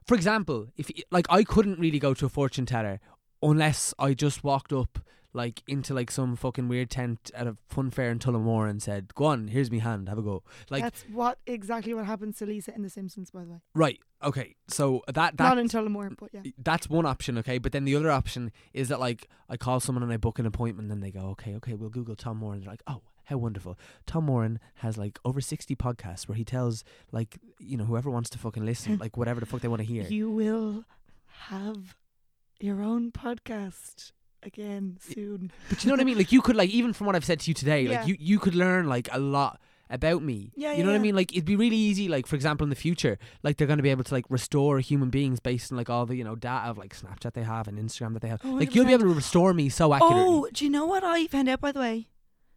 [0.06, 2.98] for example if like i couldn't really go to a fortune teller
[3.42, 4.98] unless i just walked up
[5.36, 9.14] like into like some fucking weird tent at a fun fair in Tullamore and said
[9.14, 10.42] go on here's me hand have a go.
[10.70, 13.60] Like That's what exactly what happens to Lisa in The Simpsons, by the way.
[13.74, 16.50] right okay so that that Not in Tullamore, but yeah.
[16.58, 20.02] that's one option okay but then the other option is that like i call someone
[20.02, 22.62] and i book an appointment and they go okay okay we'll google tom moore and
[22.62, 23.76] they're like oh how wonderful.
[24.06, 28.30] Tom moran has like over 60 podcasts where he tells like you know whoever wants
[28.30, 30.04] to fucking listen like whatever the fuck they want to hear.
[30.04, 30.84] You will
[31.48, 31.96] have
[32.60, 34.12] your own podcast
[34.46, 35.50] again soon.
[35.68, 36.18] But you know what I mean?
[36.18, 37.98] Like you could like even from what I've said to you today, Yeah.
[37.98, 40.52] like you you could learn like a lot about me.
[40.56, 41.14] Yeah, you yeah, know what I mean?
[41.14, 42.08] Like it'd be really easy.
[42.08, 44.80] Like for example, in the future, like they're going to be able to like restore
[44.80, 47.68] human beings based on like all the you know data of like Snapchat they have
[47.68, 48.40] and Instagram that they have.
[48.44, 50.22] Oh, like you'll be able to oh, restore me so accurately.
[50.24, 52.08] Oh, do you know what I found out by the way?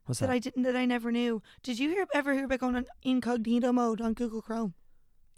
[0.05, 0.33] What's that, that?
[0.33, 1.41] I didn't that I never knew.
[1.61, 4.73] Did you hear ever hear about going on incognito mode on Google Chrome?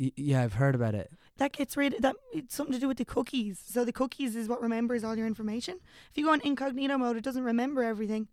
[0.02, 1.12] Yeah, I've heard about it.
[1.38, 3.62] That gets rid that it's something to do with the cookies.
[3.64, 5.80] So the cookies is what remembers all your information.
[6.10, 8.28] If you go on incognito mode, it doesn't remember everything,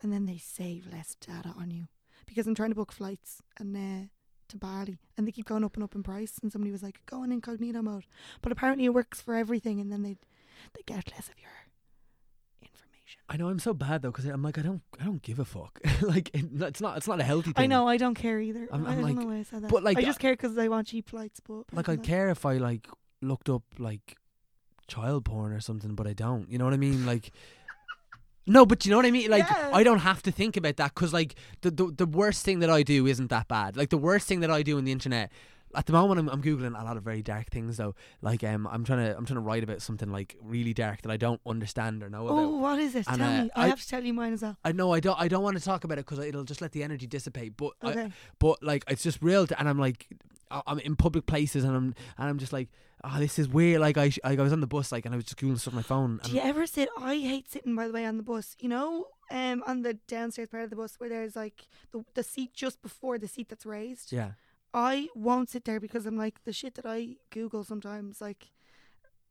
[0.00, 1.88] and then they save less data on you.
[2.26, 4.06] Because I'm trying to book flights and uh,
[4.48, 6.38] to Bali, and they keep going up and up in price.
[6.42, 8.06] And somebody was like, "Go on incognito mode,"
[8.40, 10.16] but apparently it works for everything, and then they
[10.74, 11.50] they get less of your
[13.28, 15.44] I know I'm so bad though because I'm like I don't I don't give a
[15.44, 15.80] fuck.
[16.02, 17.62] like it, it's not it's not a healthy thing.
[17.64, 18.68] I know I don't care either.
[18.72, 19.70] I'm- I I'm don't like- know why I said that.
[19.70, 21.40] but, like, I just care because I want cheap flights.
[21.40, 22.88] But Like I'd care if I like
[23.22, 24.16] looked up like
[24.88, 26.50] child porn or something, but I don't.
[26.50, 27.06] You know what I mean?
[27.06, 27.30] Like.
[28.46, 29.30] No, but you know what I mean.
[29.30, 29.70] Like Yeah.
[29.72, 32.70] I don't have to think about that because like the, the the worst thing that
[32.70, 33.76] I do isn't that bad.
[33.76, 35.30] Like the worst thing that I do on the internet.
[35.74, 37.94] At the moment, I'm, I'm googling a lot of very dark things though.
[38.22, 41.10] Like um, I'm trying to I'm trying to write about something like really dark that
[41.12, 42.38] I don't understand or know about.
[42.38, 43.06] Oh, what is it?
[43.08, 43.50] And, Tell uh, me.
[43.54, 44.56] I, I- have to tell you mine as well.
[44.64, 46.72] I know I don't I don't want to talk about it because it'll just let
[46.72, 47.56] the energy dissipate.
[47.56, 48.10] But I, Okay.
[48.38, 50.08] but like it's just real, and I'm like,
[50.50, 52.68] I- I'm in public places, and I'm and I'm just like,
[53.04, 53.80] oh, this is weird.
[53.80, 55.58] Like I, sh- like I was on the bus, like, and I was just googling
[55.60, 56.16] stuff on my phone.
[56.16, 56.88] Do And you ever sit?
[56.98, 58.56] I hate sitting by the way on the bus.
[58.58, 62.24] You know, um, on the downstairs part of the bus where there's like the the
[62.24, 64.10] seat just before the seat that's raised.
[64.12, 64.32] yeah,
[64.72, 68.20] I won't sit there because I'm like the shit that I Google sometimes.
[68.20, 68.50] Like,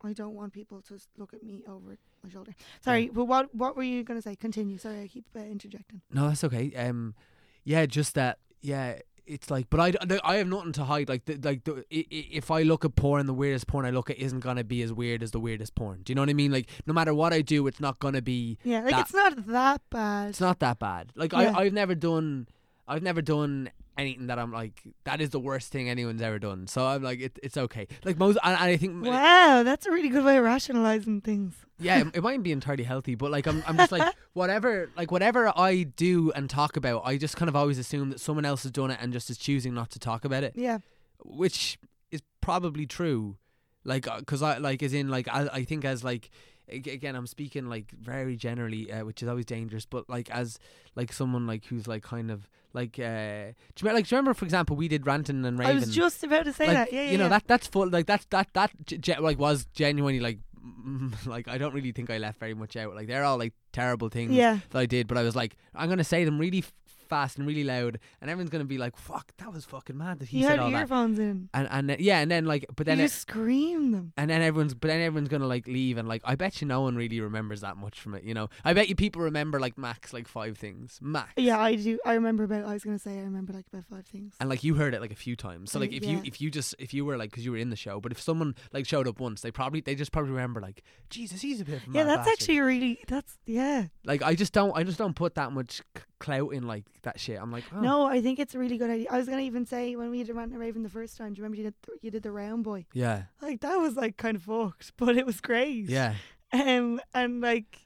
[0.04, 2.54] I don't want people to look at me over my shoulder.
[2.82, 4.36] Sorry, but what what were you gonna say?
[4.36, 4.78] Continue.
[4.78, 6.02] Sorry, I keep uh, interjecting.
[6.12, 6.74] No, that's okay.
[6.76, 7.16] Um,
[7.64, 8.40] yeah, just that.
[8.62, 11.08] Yeah, it's like, but I, I have nothing to hide.
[11.08, 14.18] Like, the, like the, if I look at porn, the weirdest porn I look at
[14.18, 16.02] isn't gonna be as weird as the weirdest porn.
[16.04, 16.52] Do you know what I mean?
[16.52, 18.58] Like, no matter what I do, it's not gonna be.
[18.64, 20.30] Yeah, like That- it's not that bad.
[20.32, 21.12] It's not that bad.
[21.16, 21.54] Like, Yeah.
[21.56, 22.48] I, I've never done,
[22.90, 26.68] I've never done anything that I'm like that is the worst thing anyone's ever done.
[26.68, 27.88] So I'm like, it, it's okay.
[28.06, 31.54] Like most, and, and I think Wow, that's a really good way of rationalizing things.
[31.80, 35.12] yeah, it, it mightn't be entirely healthy, but like I'm, I'm just like whatever, like
[35.12, 38.64] whatever I do and talk about, I just kind of always assume that someone else
[38.64, 40.80] has done it and just is choosing not to talk about it, Yeah,
[41.24, 41.78] which
[42.12, 43.38] is probably true.
[43.86, 46.30] Like, uh, because I like as in like I, I think as like
[46.72, 49.86] again I'm speaking like very generally, uh, which is always dangerous.
[49.86, 50.60] But like as
[50.96, 54.18] like someone like who's like kind of like uh, do you remember, like do you
[54.18, 55.78] remember for example we did ranting and raving.
[55.78, 56.94] I was just about to say like, that.
[56.94, 57.12] Yeah, yeah.
[57.12, 57.30] you know yeah.
[57.30, 60.40] that that's full like that's that that ge- like was genuinely like
[61.26, 64.10] like I don't really think I left very much out like they're all like terrible
[64.10, 66.64] things Yeah, that I did but I was like I'm gonna say them really
[67.10, 70.30] fast and really loud and everyone's gonna be like fuck that was fucking mad that
[70.30, 71.50] he you said had all that earphones in.
[71.54, 74.14] and and then- yeah and then like but then you it, scream them.
[74.16, 76.82] and then everyone's but then everyone's gonna like leave and like I bet you no
[76.82, 79.78] one really remembers that much from it you know I bet you people remember like
[79.78, 81.98] max like five things max Yeah, I do.
[82.06, 82.66] I remember about.
[82.66, 84.36] I was gonna say I remember like about five things.
[84.40, 85.72] and like you heard it like a few times.
[85.72, 86.24] So Uh, like if you yeah.
[86.26, 88.22] if you just if you were like because you were in the show, but if
[88.22, 91.66] someone like showed up once, they probably they just probably remember like Jesus, he's a
[91.66, 93.00] bit of a yeah, mad that's bastard." actually a really.
[93.08, 93.86] That's yeah.
[94.06, 97.20] like I just don't I just don't put that much c- clout in like that
[97.20, 97.40] shit.
[97.42, 97.80] I'm like oh.
[97.80, 99.08] No, I think it's a really good idea.
[99.10, 101.34] I was gonna even say when we did Ranting and Raving the first time.
[101.34, 102.86] Do you remember you did th- you did the round boy?
[102.94, 105.90] yeah Like that was like kind of fucked, but it was great.
[105.90, 106.16] yeah
[106.52, 107.78] Um, and like,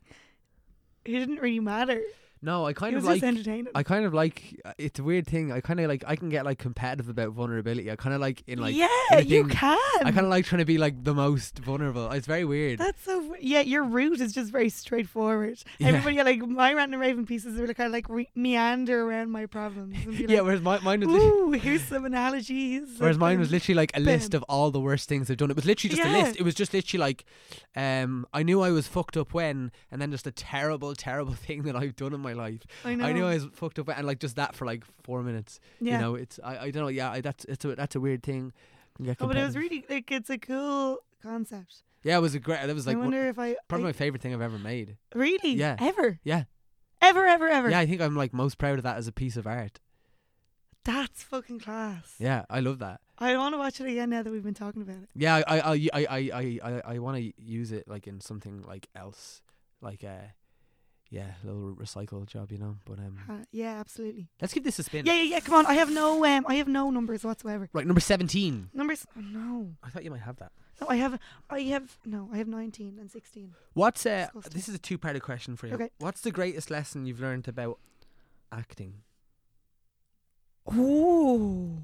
[1.05, 2.01] it didn't really matter.
[2.43, 3.69] No I kind of like entertaining.
[3.73, 5.51] I kind of like it's a weird thing.
[5.51, 7.89] I kind of like I can get like competitive about vulnerability.
[7.89, 9.77] I kind of like in like yeah, in you thing- can.
[10.03, 12.11] I kind of like trying to be like the most vulnerable.
[12.11, 12.79] It's very weird.
[12.79, 13.35] That's so.
[13.39, 15.63] Yeah, your route is just very straightforward.
[15.79, 15.87] Yeah.
[15.87, 19.45] Everybody like my Ranting and Raving pieces are kind of like re- meander around my
[19.45, 19.95] problems.
[20.05, 22.89] Yeah, whereas my, mine was literally, Ooh, here's some analogies.
[22.97, 25.49] Whereas mine was literally like a list of all the worst things I've done.
[25.49, 26.39] It was literally just a list.
[26.39, 27.25] It was just literally like,
[27.75, 31.63] um, I knew I was fucked up when, and then just a terrible, terrible thing
[31.63, 32.61] that I've done in my life.
[32.85, 33.05] I know.
[33.05, 35.59] I knew I was fucked up, and like just that for like four minutes.
[35.79, 35.93] Yeah.
[35.93, 36.87] You know, it's I, I don't know.
[36.89, 38.51] Yeah, I, that's it's a that's a weird thing.
[39.01, 41.83] Get Oh, but it was really like it's a cool concept.
[42.03, 42.65] yeah, it was a great.
[42.65, 44.59] That was like I one, wonder if I probably I- my favorite thing I've ever
[44.59, 44.97] made.
[45.15, 45.77] really Yeah.
[45.79, 46.43] ever Yeah,
[47.01, 47.69] ever ever ever.
[47.69, 47.79] yeah.
[47.79, 49.79] I think I'm like most proud of that as a piece of art.
[50.85, 52.15] That's fucking class.
[52.19, 52.99] Yeah, I love that.
[53.17, 55.09] I want to watch it again now that we've been talking about it.
[55.15, 58.63] Yeah, I I I I I I, I want to use it like in something
[58.63, 59.41] like else,
[59.81, 60.27] like uh,
[61.13, 62.75] yeah, a little recycle job, you know.
[62.85, 64.27] But um, Uh, yeah, absolutely.
[64.41, 65.05] let's give this a spin.
[65.05, 65.39] Yeah, yeah, yeah.
[65.41, 67.69] Come on, I have no um, I have no numbers whatsoever.
[67.71, 68.69] Right, number seventeen.
[68.73, 69.05] Numbers?
[69.15, 70.51] Oh, no, I thought you might have that.
[70.81, 70.87] no.
[70.89, 71.19] I have,
[71.51, 72.29] I have no.
[72.33, 73.53] I have nineteen and sixteen.
[73.73, 74.25] What's uh?
[74.33, 74.53] Disgusting.
[74.57, 75.75] This is a two-parted question for you.
[75.75, 75.89] Okay.
[75.99, 77.77] What's the greatest lesson you've learned about
[78.51, 79.03] acting?
[80.73, 81.83] Ooh.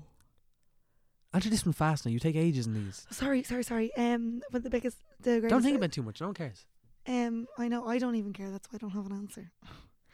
[1.34, 2.12] Answer this one fast now.
[2.12, 3.06] You take ages in these.
[3.12, 3.96] Sorry, sorry, sorry.
[3.96, 5.50] Um, but the biggest, the greatest.
[5.52, 6.20] Don't think about it too much.
[6.20, 6.66] No one cares.
[7.10, 7.86] Um, I know.
[7.88, 8.50] I don't even care.
[8.52, 9.52] That's why I don't have an answer.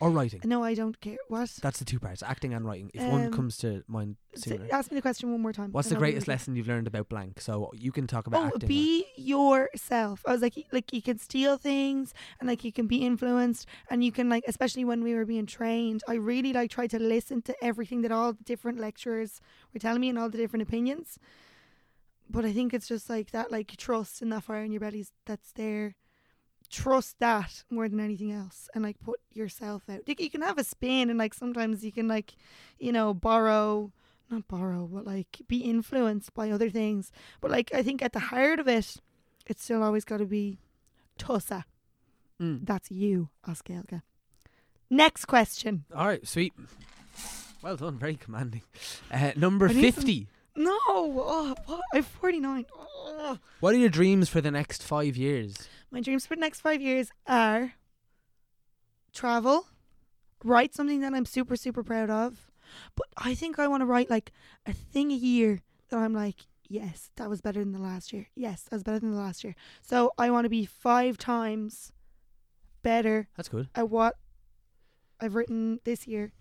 [0.01, 0.41] Or writing.
[0.43, 1.17] No, I don't care.
[1.29, 1.49] What?
[1.61, 2.91] That's the two parts: acting and writing.
[2.93, 4.67] If one Um, comes to mind sooner.
[4.71, 5.71] ask me the question one more time.
[5.71, 7.39] What's and the I'll greatest lesson you've learned about blank?
[7.39, 8.67] So you can talk about Oh, acting.
[8.67, 10.21] be yourself.
[10.27, 13.67] I was like, y- like you can steal things and like you can be influenced
[13.89, 16.03] and you can like, especially when we were being trained.
[16.09, 19.39] I really like tried to listen to everything that all the different lecturers
[19.73, 21.17] were telling me and all the different opinions.
[22.29, 25.11] But I think it's just like that, like trust in that fire in your bellies
[25.25, 25.95] that's there.
[26.75, 30.01] Trust that more than anything else, and like put yourself out.
[30.07, 32.35] Like you can have a spin, and like sometimes you can like,
[32.79, 33.91] you know, borrow
[34.29, 37.11] not borrow, but like be influenced by other things.
[37.41, 38.97] But like I think at the heart of it,
[39.45, 40.57] it's still always got to be
[41.17, 41.63] Tussa.
[42.41, 42.65] Mm.
[42.65, 44.01] That's you, Oskelka.
[44.89, 45.85] Next question.
[45.95, 46.53] All right, sweet.
[47.61, 48.63] Well done, very commanding.
[49.11, 50.27] Uh, number I need some- fifty.
[50.55, 51.81] No, oh, what?
[51.93, 52.65] I'm 49.
[52.73, 53.37] Oh.
[53.59, 55.55] What are your dreams for the next five years?
[55.91, 57.73] My dreams for the next five years are
[59.13, 59.67] travel,
[60.43, 62.51] write something that I'm super, super proud of.
[62.95, 64.31] But I think I want to write like
[64.65, 68.27] a thing a year that I'm like, yes, that was better than the last year.
[68.35, 69.55] Yes, that was better than the last year.
[69.81, 71.91] So I want to be five times
[72.81, 73.69] better That's good.
[73.75, 74.15] at what
[75.19, 76.31] I've written this year.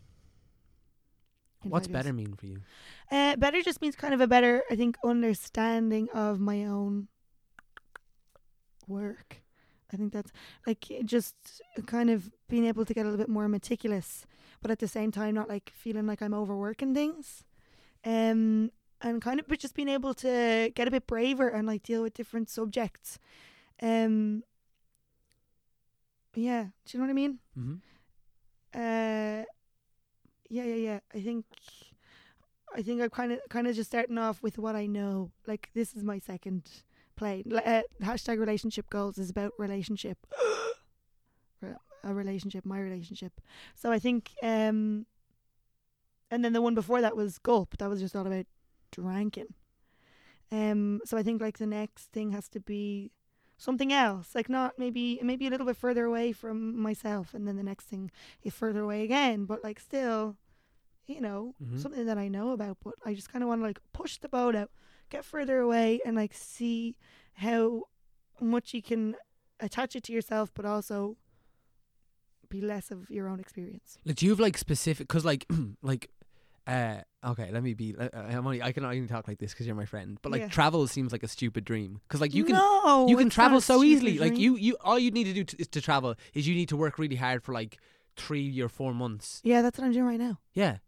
[1.62, 2.60] What's better mean for you?
[3.14, 7.06] Uh, better just means kind of a better, I think, understanding of my own
[8.88, 9.42] work.
[9.92, 10.32] I think that's
[10.66, 11.36] like just
[11.86, 14.26] kind of being able to get a little bit more meticulous,
[14.60, 17.44] but at the same time not like feeling like I'm overworking things.
[18.04, 21.82] Um, and kind of but just being able to get a bit braver and like
[21.84, 23.18] deal with different subjects.
[23.80, 24.42] Um.
[26.34, 27.38] Yeah, do you know what I mean?
[27.56, 27.74] Mm-hmm.
[28.74, 29.44] Uh,
[30.50, 31.00] yeah, yeah, yeah.
[31.14, 31.44] I think,
[32.74, 35.30] I think I'm kind of, kind of just starting off with what I know.
[35.46, 36.68] Like this is my second
[37.16, 37.44] play.
[37.52, 40.18] Uh, hashtag relationship goals is about relationship,
[41.62, 43.40] a relationship, my relationship.
[43.74, 45.06] So I think, um,
[46.30, 47.76] and then the one before that was gulp.
[47.78, 48.46] That was just all about
[48.90, 49.54] drinking.
[50.52, 53.12] Um, so I think like the next thing has to be
[53.56, 57.56] something else, like not maybe maybe a little bit further away from myself, and then
[57.56, 58.10] the next thing
[58.42, 60.36] is further away again, but like still,
[61.06, 61.78] you know, Mhm.
[61.80, 62.78] something that I know about.
[62.82, 64.70] But I just kind of want to like push the boat out,
[65.10, 66.96] get further away, and like see
[67.34, 67.84] how
[68.40, 69.16] much you can
[69.60, 71.16] attach it to yourself, but also
[72.48, 73.98] be less of your own experience.
[74.04, 75.08] Like, do you have like specific?
[75.08, 75.46] Because like,
[75.82, 76.10] like,
[76.66, 77.94] uh, okay, let me be.
[77.96, 78.62] Uh, I'm only.
[78.62, 80.18] I can only talk like this because you're my friend.
[80.22, 80.48] But like, Yeah.
[80.48, 82.00] travel seems like a stupid dream.
[82.08, 82.56] Because like, you can.
[82.56, 84.18] no, you can travel so easily.
[84.18, 86.68] Like you, you all you need to do to, is to travel is you need
[86.70, 87.78] to work really hard for like
[88.16, 89.40] three or four months.
[89.44, 90.38] Yeah, that's what I'm doing right now.
[90.54, 90.78] Yeah,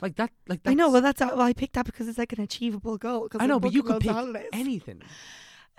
[0.00, 0.30] like that.
[0.48, 0.90] Like that's, I know.
[0.90, 3.28] Well, that's how, well, I picked that because it's like an achievable goal.
[3.38, 4.14] I know, but you could pick
[4.52, 5.02] anything.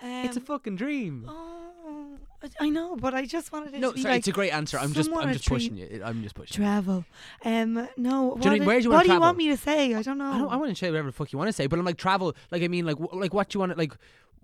[0.00, 1.26] it's a Um, fucking dream.
[1.28, 2.18] Oh,
[2.60, 4.50] I- know, but I just wanted it no, to be sorry, like it's a great
[4.52, 4.78] answer.
[4.78, 6.02] I'm just, I'm just pushing you.
[6.04, 6.54] I'm just pushing.
[6.56, 7.04] travel.
[7.44, 8.24] Um, no.
[8.24, 9.94] What, Do you know- where do you what do you want me to say?
[9.94, 10.30] I don't know.
[10.32, 10.52] I don't.
[10.52, 12.34] I want to say whatever the fuck you want to say, but I'm like travel.
[12.50, 13.94] Like I mean, like wh- like what do you want to like,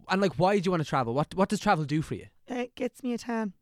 [0.08, 1.12] and like why do you want to travel?
[1.14, 2.26] What what does travel do for you?
[2.48, 3.52] it gets me a tan.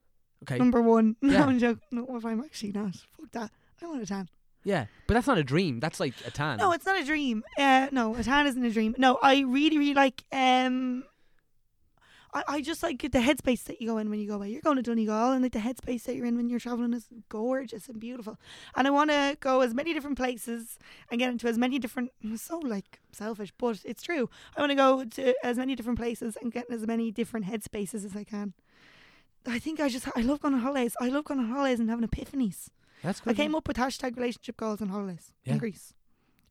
[0.44, 1.16] Okay, Number one.
[1.22, 1.30] Yeah.
[1.40, 1.82] No, I'm joking.
[1.92, 2.94] No, if I'm actually not.
[3.18, 3.50] Fuck that.
[3.82, 4.28] I want a tan.
[4.64, 5.80] Yeah, but that's not a dream.
[5.80, 6.58] That's like a tan.
[6.58, 7.44] No, it's not a dream.
[7.56, 8.94] Uh, no, a tan isn't a dream.
[8.98, 10.22] No, I really, really like.
[10.32, 11.04] Um,
[12.32, 14.50] I, I just like the headspace that you go in when you go away.
[14.50, 17.06] You're going to Donegal, and like the headspace that you're in when you're traveling is
[17.28, 18.38] gorgeous and beautiful.
[18.76, 20.78] And I want to go as many different places
[21.10, 22.10] and get into as many different.
[22.36, 24.28] So like selfish, but it's true.
[24.56, 27.46] I want to go to as many different places and get in as many different
[27.46, 28.52] headspaces as I can.
[29.46, 30.96] I think I just I love going on holidays.
[31.00, 32.68] I love going on holidays and having epiphanies.
[33.02, 35.52] That's I came up with hashtag relationship goals on holidays Yeah.
[35.54, 35.94] in Greece,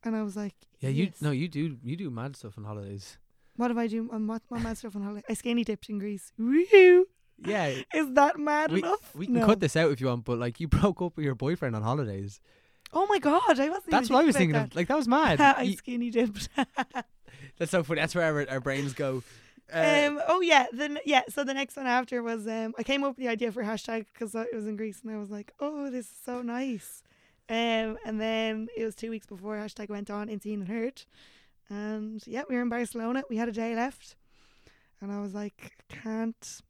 [0.04, 1.22] and I was like, Yeah, you yes.
[1.22, 3.18] no, you do you do mad stuff on holidays.
[3.56, 4.10] What have I do?
[4.12, 5.24] Um, what my mad stuff on holiday?
[5.30, 6.32] I skinny dipped in Greece.
[6.38, 7.06] Woo!
[7.46, 9.16] Yeah, Is that mad we, enough?
[9.16, 9.46] we can No.
[9.46, 11.82] cut this out if you want, but like you broke up with your boyfriend on
[11.84, 12.42] holidays.
[12.92, 13.60] Oh my god!
[13.60, 13.92] I wasn't.
[13.92, 14.76] That's what I was thinking about of.
[14.76, 15.40] Like that was mad.
[15.40, 16.50] I skinny dipped.
[17.58, 18.02] that's so funny.
[18.02, 19.24] That's where our, our brains go.
[19.74, 20.22] Uh, um.
[20.28, 20.68] Oh yeah.
[20.72, 21.24] Then yeah.
[21.30, 22.74] So the next one after was um.
[22.78, 25.18] I came up with the idea for hashtag because it was in Greece, and I
[25.18, 27.04] was like, oh, this is so nice.
[27.50, 27.98] Um.
[28.06, 31.04] And then it was two weeks before hashtag went on in Scene and Heard,
[31.70, 33.24] and yeah, we were in Barcelona.
[33.30, 34.16] We had a day left,
[35.02, 36.62] and I was like, can't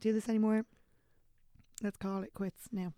[0.00, 0.64] do this anymore.
[1.82, 2.94] Let's call it quits now.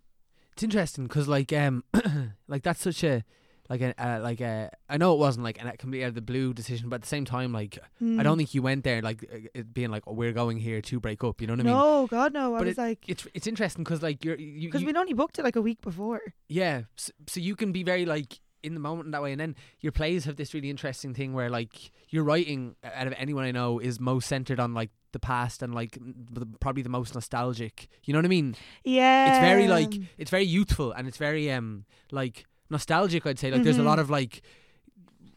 [0.53, 1.83] it's interesting because like um
[2.47, 3.23] like that's such a
[3.69, 6.21] like a uh, like a I know it wasn't like a completely out of the
[6.21, 9.23] blue decision, but at the same time like I don't think you went there like
[9.31, 11.39] uh, it being like oh, we're going here to break up.
[11.41, 11.73] You know what I mean?
[11.73, 12.55] no, God, no.
[12.55, 15.37] I But was like, It's it's interesting because like you're because you we'd only booked
[15.39, 16.21] it like a week before.
[16.47, 19.39] yeah so, so you can be very like in the moment in that way and
[19.39, 23.45] then your plays have this really interesting thing where like your writing out of anyone
[23.45, 27.13] I know is most centered on like the past and like the, probably the most
[27.15, 31.15] nostalgic you know what I mean Yeah, it's very like it's very youthful and it's
[31.17, 33.85] very um like nostalgic I'd say like there's a Mhm.
[33.85, 34.41] lot of like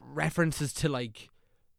[0.01, 1.31] references to like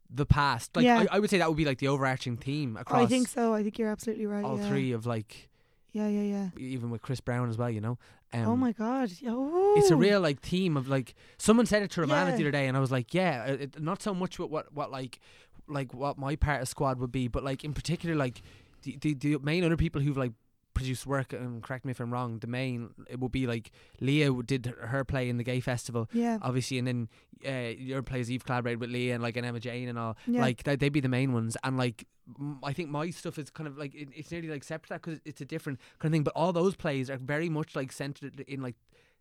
[0.10, 1.00] the past like Yeah.
[1.12, 3.54] I, I would say that would be like the overarching theme across I think so.
[3.54, 4.44] I think you're absolutely right.
[4.44, 4.68] all yeah.
[4.70, 5.50] three of like
[5.92, 6.50] Yeah, yeah, yeah.
[6.58, 7.98] even with Chris Brown as well you know
[8.36, 9.12] um, oh my God.
[9.22, 12.36] it's a real like theme of like someone said it to Romana Yeah.
[12.38, 14.74] the other day and I was like yeah it, it- not so much what, what
[14.74, 15.20] what like
[15.68, 18.42] like what my part of squad would be but like in particular like
[18.84, 20.34] the the, the main other people who've like
[20.74, 23.72] produced work and correct me if I'm wrong the main it would be like
[24.02, 26.40] Leah did her play in the gay festival Yeah.
[26.42, 27.10] obviously and then
[27.48, 30.42] uh, your plays you've collaborated with Leah and like and Emma Jane and all Yeah.
[30.42, 32.08] like they, they'd be the main ones and like
[32.40, 35.20] m- I think my stuff is kind of like it, it's nearly like separate because
[35.26, 38.40] it's a different kind of thing but all those plays are very much like centered
[38.48, 38.76] in like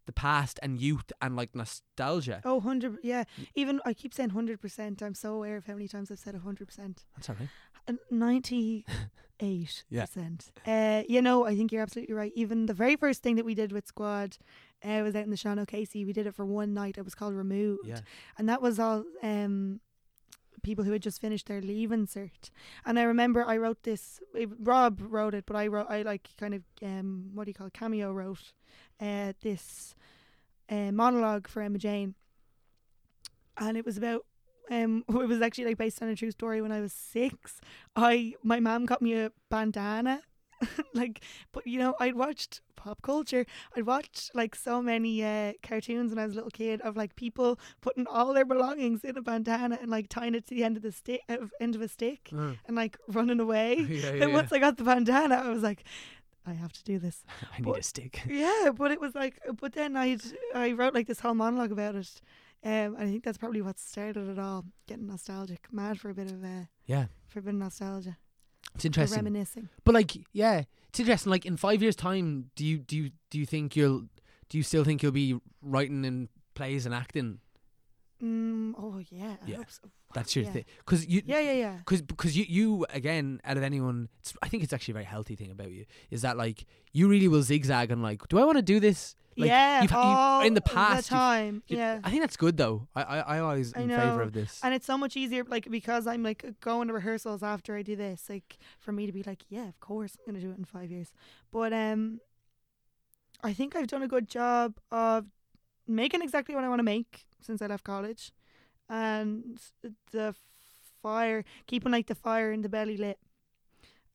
[0.07, 3.25] the past and youth and like nostalgia Oh, 100 yeah.
[3.55, 5.03] Even I keep saying 100%.
[5.03, 7.05] I'm so aware of how many times I've said 100%.
[7.17, 7.49] that's all right
[8.13, 8.85] 98%.
[9.91, 10.07] Yeah.
[10.67, 12.33] Uh, you know, I think you're absolutely right.
[12.37, 14.37] Even the very first thing that we did with Squad
[14.85, 16.05] uh, was out in the Sean O'Casey.
[16.05, 16.97] We did it for one night.
[16.97, 17.87] It was called Removed.
[17.87, 18.01] yeah
[18.39, 19.81] and that was all um
[20.63, 22.51] people who had just finished their leaving cert
[22.85, 26.29] and i remember i wrote this eh, rob wrote it but i wrote i like
[26.39, 28.53] kind of um what do you call it cameo wrote
[29.01, 29.95] uh this
[30.73, 32.15] uh, monologue for emma jane.
[33.59, 34.25] And it was about
[34.71, 37.61] um it was actually like based on a true story when i was six.
[37.95, 40.23] I my mom got me a bandana
[40.95, 43.47] like, but you know, I'd watched pop culture.
[43.77, 47.15] I'd watched like so many uh, cartoons when I was a little kid of like
[47.17, 50.77] people putting all their belongings in a bandana and like tying it to the end
[50.77, 51.21] of the stick,
[51.61, 52.59] end of a stick, Mm.
[52.67, 53.75] and like running away.
[53.89, 54.35] yeah, and yeah, yeah.
[54.35, 55.85] once I got the bandana, I was like,
[56.47, 57.25] I have to do this.
[57.57, 58.23] I need a stick.
[58.27, 60.19] Yeah, but it was like, but then I
[60.55, 62.21] I wrote like this whole monologue about it.
[62.65, 64.65] Um, I think that's probably what started it all.
[64.87, 68.17] Getting nostalgic, mad for a bit of uh, Yeah, for a bit of nostalgia,
[68.75, 69.19] it's interesting.
[69.19, 69.69] reminiscing.
[69.85, 71.31] But like, yeah, it's interesting.
[71.31, 74.05] Like in five years' time, do you do you do you think you'll
[74.49, 77.39] do you still think you'll be writing and plays and acting?
[78.23, 79.63] Mm, oh yeah, Yeah.
[79.69, 79.91] so.
[80.15, 80.51] That's your Yeah.
[80.53, 80.65] thing.
[80.79, 81.79] Because you, Yeah, yeah, yeah.
[81.87, 85.05] Cause, because you, you again, out of anyone, it's, I think it's actually a very
[85.07, 88.45] healthy thing about you is that like you really will zigzag and like, do I
[88.45, 89.17] want to do this?
[89.37, 91.63] Like, yeah, you've- you- all in the past, the you've- time.
[91.67, 92.87] You- yeah, I think that's good though.
[92.95, 93.99] I, I, I always I in know.
[93.99, 94.61] favor of this.
[94.63, 97.97] and it's so much easier, like because I'm like going to rehearsals after I do
[97.97, 100.65] this, like for me to be like, yeah, of course I'm gonna do it in
[100.67, 101.13] five years.
[101.51, 102.21] But um,
[103.43, 105.27] I think I've done a good job of
[105.87, 108.33] making exactly what I want to make since I left college,
[108.89, 109.59] and
[110.11, 110.35] the
[111.03, 113.19] fire, keeping like the fire in the belly lit,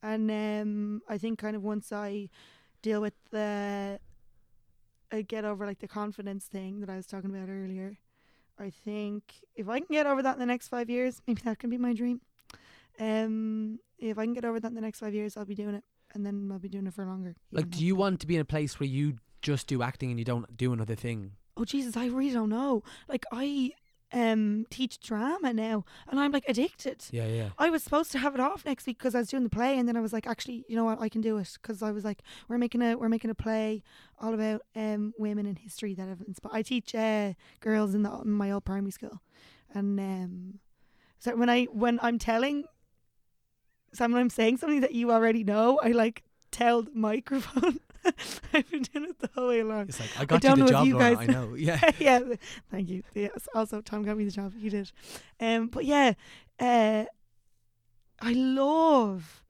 [0.01, 2.29] and um, I think kind of once I
[2.81, 3.99] deal with the,
[5.11, 7.97] I get over like the confidence thing that I was talking about earlier.
[8.59, 9.23] I think
[9.55, 11.77] if I can get over that in the next five years, maybe that can be
[11.77, 12.21] my dream.
[12.99, 15.75] Um, if I can get over that in the next five years, I'll be doing
[15.75, 17.35] it, and then I'll be doing it for longer.
[17.51, 20.19] like, do you want to be in a place where you just do acting and
[20.19, 21.33] you don't do another thing?
[21.57, 22.83] Oh Jesus, I really don't know.
[23.07, 23.71] Like I
[24.13, 27.03] um teach drama now, and I'm like addicted.
[27.11, 27.49] Yeah, yeah.
[27.57, 29.77] I was supposed to have it off next week because I was doing the play,
[29.77, 31.91] and then I was like, actually, you know what, I can do it because I
[31.91, 33.83] was like, we're making a we're making a play
[34.19, 36.55] all about um women in history that have inspired.
[36.55, 39.21] I teach uh, girls in, the, in my old primary school,
[39.73, 40.59] and um,
[41.19, 42.65] so when I when I'm telling
[43.93, 47.79] someone I'm saying something that you already know, I like tell the microphone.
[48.53, 49.89] I've been doing it the whole way along.
[49.89, 51.15] It's like I got don't you the job, you Lorna.
[51.15, 51.53] guys- I know.
[51.55, 51.91] Yeah.
[51.99, 52.19] yeah,
[52.71, 53.03] thank you.
[53.13, 54.53] Yes, also Tom got me the job.
[54.59, 54.91] He did.
[55.39, 56.13] Um, but yeah,
[56.59, 57.05] uh,
[58.21, 59.43] I love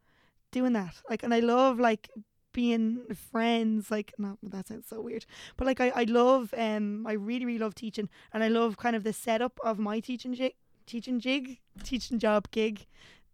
[0.52, 0.96] doing that.
[1.10, 2.10] Like, and I love like
[2.54, 3.02] being
[3.32, 3.92] friends.
[3.92, 5.26] Like, no, that sounds so weird.
[5.58, 8.96] But like, I I love um, I really really love teaching, and I love kind
[8.96, 10.54] of the setup of my teaching jig,
[10.86, 12.86] teaching jig, teaching job gig,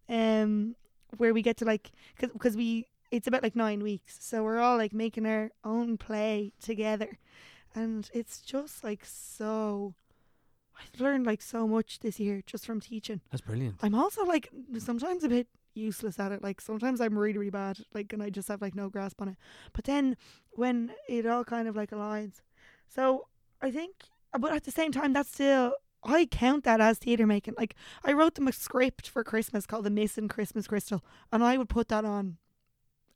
[0.10, 0.76] um,
[1.18, 2.88] where we get to like, cause, cause we.
[3.14, 7.20] It's about like nine weeks, so we're all like making our own play together,
[7.76, 9.94] and it's just like so
[10.76, 13.22] I've learned like so much this year just from teaching.
[13.30, 13.76] That's brilliant.
[13.84, 14.50] I'm also like
[14.80, 16.42] sometimes a bit useless at it.
[16.42, 19.28] Like sometimes I'm really really bad, like and I just have like no grasp on
[19.28, 19.38] it.
[19.74, 20.18] But then
[20.54, 22.42] when it all kind of like aligns,
[22.88, 23.28] so
[23.62, 23.94] I think,
[24.40, 25.74] but at the same time, that's still.
[26.04, 27.54] I count that as theatre making.
[27.60, 31.58] Like I wrote them a script for Christmas called The Missing Christmas Crystal, and I
[31.58, 32.38] would put that on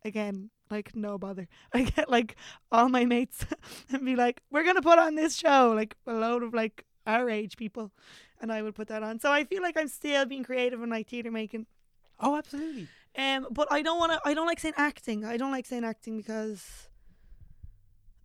[0.03, 1.47] again, like no bother.
[1.73, 2.35] I get like
[2.71, 3.45] all my mates
[3.91, 7.29] and be like, "We're gonna put on this show," like a load of like our
[7.29, 7.91] age people,
[8.41, 9.19] and I would put that on.
[9.19, 11.65] So I feel like I'm still being creative in like theatre making.
[12.19, 12.87] Oh, absolutely.
[13.17, 14.21] Um, but I don't want to.
[14.25, 15.25] I don't like saying acting.
[15.25, 16.89] I don't like saying acting because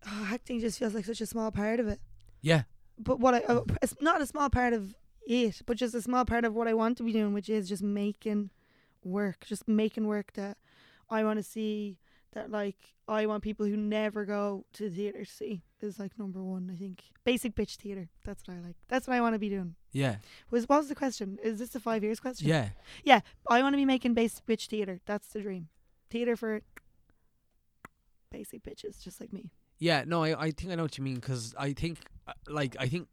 [0.06, 2.00] oh, acting just feels like such a small part of it.
[2.40, 2.62] Yeah.
[2.98, 4.94] But what I, uh, it's not a small part of
[5.26, 7.68] it, but just a small part of what I want to be doing, which is
[7.68, 8.50] just making
[9.02, 10.58] work, just making work that
[11.12, 11.98] I want to see.
[12.34, 16.18] That like I want people who never go to the theater to see is like
[16.18, 16.70] number one.
[16.72, 18.08] I think basic bitch theater.
[18.24, 18.76] That's what I like.
[18.88, 19.74] That's what I want to be doing.
[19.92, 20.16] Yeah.
[20.50, 21.38] Was what was the question?
[21.42, 22.48] Is this a five years question?
[22.48, 22.70] Yeah.
[23.04, 24.98] Yeah, I want to be making basic bitch theater.
[25.04, 25.68] That's the dream.
[26.08, 26.62] Theater for
[28.30, 29.50] basic bitches, just like me.
[29.78, 32.76] Yeah, no, I, I think I know what you mean because I think, uh, like,
[32.78, 33.08] I think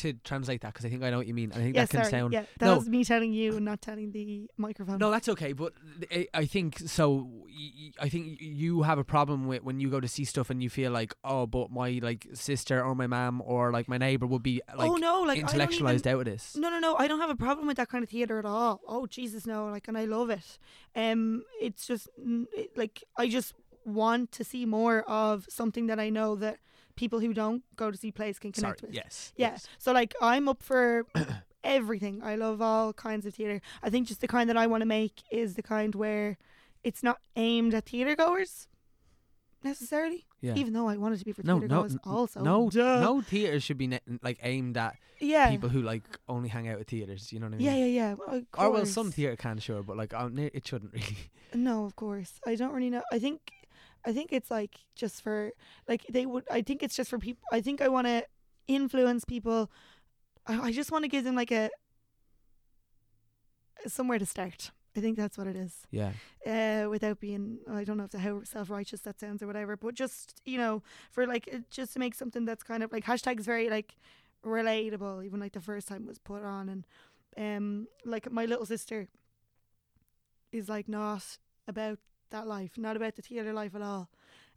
[0.00, 1.52] to translate that because I think I know what you mean.
[1.52, 2.10] I think Yeah, that can sorry.
[2.10, 2.32] sound.
[2.32, 2.76] yeah, that no.
[2.76, 4.98] was me telling you and not telling the microphone.
[4.98, 5.72] No, that's okay, but
[6.10, 7.30] I, I think so.
[8.00, 10.70] I think you have a problem with when you go to see stuff and you
[10.70, 14.42] feel like, oh, but my like sister or my mom or like my neighbor would
[14.42, 16.56] be like oh no, like intellectualized even, out of this.
[16.56, 16.96] No, no, no.
[16.96, 18.80] I don't have a problem with that kind of theater at all.
[18.86, 19.66] Oh Jesus, no.
[19.66, 20.58] Like, and I love it.
[20.96, 22.08] Um, it's just
[22.54, 26.58] it, like I just want to see more of something that I know that
[27.00, 28.62] people who don't go to see plays can Sorry.
[28.76, 28.94] connect with.
[28.94, 29.32] Yes.
[29.36, 29.52] Yeah.
[29.52, 29.66] yes.
[29.78, 31.06] So like I'm up for
[31.64, 32.22] everything.
[32.22, 33.60] I love all kinds of theatre.
[33.82, 36.36] I think just the kind that I want to make is the kind where
[36.84, 38.68] it's not aimed at theatre goers
[39.62, 40.26] necessarily.
[40.40, 40.54] Yeah.
[40.56, 42.40] Even though I want it to be for no, theatre no, goers n- also.
[42.42, 43.00] no, Duh.
[43.00, 45.50] no theater should be ne- like aimed at Yeah.
[45.50, 47.32] people who like only hang out at theaters.
[47.32, 47.66] You know what I mean?
[47.66, 48.14] yeah, yeah, yeah.
[48.14, 51.16] Well, Or well, some theater can sure, but like it shouldn't really.
[51.54, 52.40] No, of course.
[52.46, 53.02] I don't really know.
[53.12, 53.40] I think
[54.04, 55.52] I think it's like just for
[55.88, 58.24] like they would I think it's just for people I think I want to
[58.68, 59.70] influence people.
[60.46, 61.70] I, I just want to give them like a
[63.86, 64.70] somewhere to start.
[64.96, 65.86] I think that's what it is.
[65.90, 66.12] Yeah.
[66.44, 69.76] Uh, without being, I don't know if the how self righteous that sounds or whatever,
[69.76, 70.82] but just you know,
[71.12, 73.94] for like just to make something that's kind of like hashtags very like
[74.44, 75.24] relatable.
[75.24, 76.86] Even like the first time it was put on, and
[77.36, 79.08] um, like my little sister
[80.50, 81.38] is like not
[81.68, 81.98] about
[82.30, 84.08] that life, not about the theater life at all,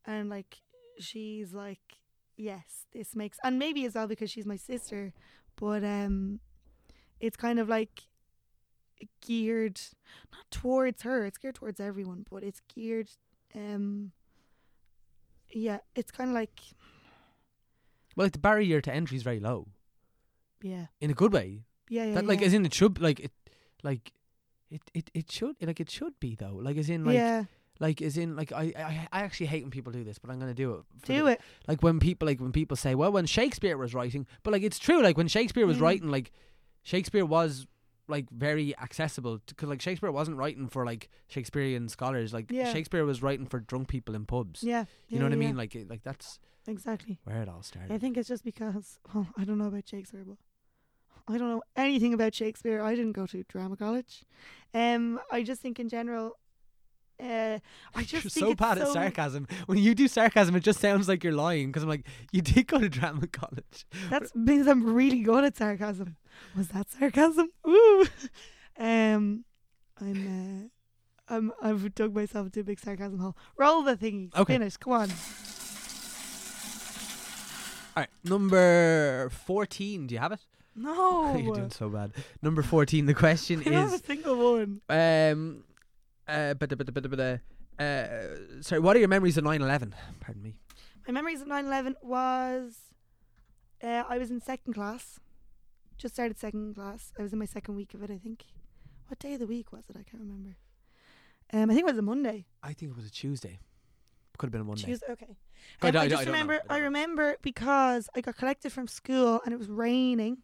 [0.05, 0.57] and like
[0.99, 1.97] she's like,
[2.37, 5.13] yes, this makes, and maybe as well because she's my sister,
[5.55, 6.39] but um,
[7.19, 8.03] it's kind of like
[9.25, 9.79] geared
[10.31, 13.09] not towards her it's geared towards everyone but it's geared
[13.53, 14.11] um
[15.51, 16.59] yeah it's kind of like
[18.15, 19.67] Well, like the barrier to entry is very low
[20.61, 21.65] yeah in a good way.
[21.89, 22.47] yeah yeah that like yeah.
[22.47, 23.31] as in it should like it
[23.83, 24.13] like
[24.71, 26.55] it it it should like it should be though.
[26.61, 27.43] Like as in like yeah
[27.79, 30.39] like is in like I, I I actually hate when people do this, but I'm
[30.39, 31.05] gonna do it.
[31.05, 34.25] do the- it Like when people like when people say, well, when Shakespeare was writing,
[34.43, 35.01] but like it's true.
[35.01, 35.81] Like when Shakespeare was Mm.
[35.81, 36.31] writing, like
[36.83, 37.65] Shakespeare was
[38.09, 42.33] like very accessible because like Shakespeare wasn't writing for like Shakespearean scholars.
[42.33, 42.71] Like Yeah.
[42.71, 44.61] Shakespeare was writing for drunk people in pubs.
[44.63, 45.55] yeah You know what I mean?
[45.55, 47.91] Like it, like that's exactly where it all started.
[47.93, 50.37] I think it's just because well I don't know about Shakespeare but
[51.27, 54.23] I don't know anything about Shakespeare I didn't go to drama college
[54.73, 56.37] um I just think in general
[57.23, 57.59] uh
[57.95, 59.47] I just You're so bad at sarcasm.
[59.65, 61.67] When you do sarcasm, it just sounds like you're lying.
[61.67, 63.85] Because I'm like, you did go to drama college.
[64.09, 66.17] That means I'm really good at sarcasm.
[66.57, 67.49] Was that sarcasm?
[67.63, 68.05] Woo!
[68.75, 69.45] Um,
[70.01, 70.69] I'm,
[71.29, 73.37] uh, I'm, I've dug myself into a big sarcasm hole.
[73.55, 74.35] Roll the thingy.
[74.35, 74.53] Okay.
[74.55, 74.77] Finish.
[74.77, 75.09] Come on.
[77.95, 80.07] All right, number fourteen.
[80.07, 80.39] Do you have it?
[80.75, 81.35] No.
[81.37, 82.13] You're doing so bad.
[82.41, 83.05] Number fourteen.
[83.05, 84.81] The question I don't have a is, single one.
[84.89, 85.63] um,
[86.27, 87.19] uh, but but but but
[87.79, 88.79] uh, sorry.
[88.81, 89.93] What are your memories of 9/11?
[90.19, 90.55] Pardon me.
[91.07, 92.77] My memories of 9/11 was,
[93.83, 95.19] uh, I was in second class.
[95.97, 97.11] Just started second class.
[97.19, 98.11] I was in my second week of it.
[98.11, 98.43] I think.
[99.07, 99.97] What day of the week was it?
[99.97, 100.55] I can't remember.
[101.51, 102.45] Um, I think it was a Monday.
[102.63, 103.59] I think it was a Tuesday.
[104.37, 104.83] Could have been a Monday.
[104.85, 105.05] Tuesday.
[105.11, 105.35] Okay.
[105.81, 106.61] I Um, don't- I I just remember.
[106.69, 110.37] I I, remember because I got collected from school and it was raining,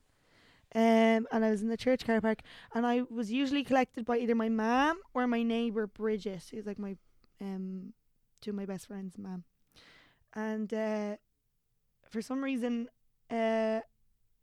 [0.75, 2.41] um, and I was in the church car park,
[2.73, 6.77] and I was usually collected by either my mum or my neighbor Bridget, who's like
[6.77, 6.95] my,
[7.41, 7.93] um,
[8.41, 9.43] two of my best friends' mum,
[10.33, 11.15] and uh,
[12.09, 12.87] for some reason,
[13.31, 13.79] uh,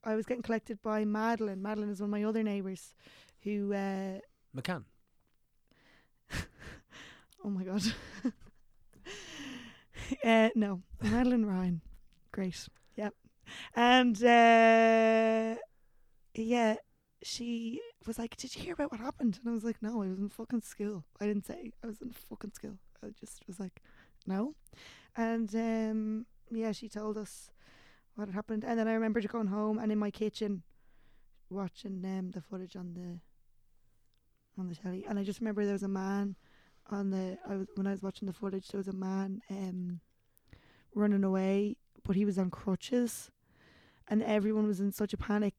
[0.05, 1.63] I was getting collected by Madeline.
[1.63, 2.95] Madeline is one of my other neighbors,
[3.43, 4.19] who uh,
[4.57, 4.85] McCann.
[7.45, 7.83] Oh my god.
[10.25, 11.81] uh, no, Madeline Ryan,
[12.33, 12.69] great.
[12.97, 13.15] Yep,
[13.77, 15.55] and uh,
[16.37, 16.77] yeah,
[17.23, 20.09] she was like, "Did you hear about what happened?" And I was like, "No, I
[20.09, 21.05] was in fucking school.
[21.21, 22.79] I didn't say I was in fucking school.
[23.03, 23.83] I just was like,
[24.27, 24.55] no."
[25.17, 27.51] And um, yeah, she told us
[28.17, 30.63] what had happened, and then I remember going home and in my kitchen
[31.51, 33.21] watching um, the footage on the
[34.59, 36.37] on the telly, and I just remember there was a man
[36.91, 40.01] on the I was when I was watching the footage there was a man um
[40.95, 43.31] running away but he was on crutches
[44.09, 45.55] and everyone was in such a panic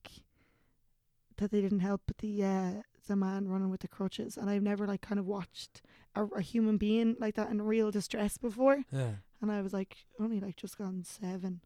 [1.38, 2.72] that they didn't help the uh
[3.08, 5.82] the man running with the crutches and I've never like kind of watched
[6.16, 9.12] a, a human being like that in real distress before Yeah.
[9.42, 11.62] and I was like only like just gone seven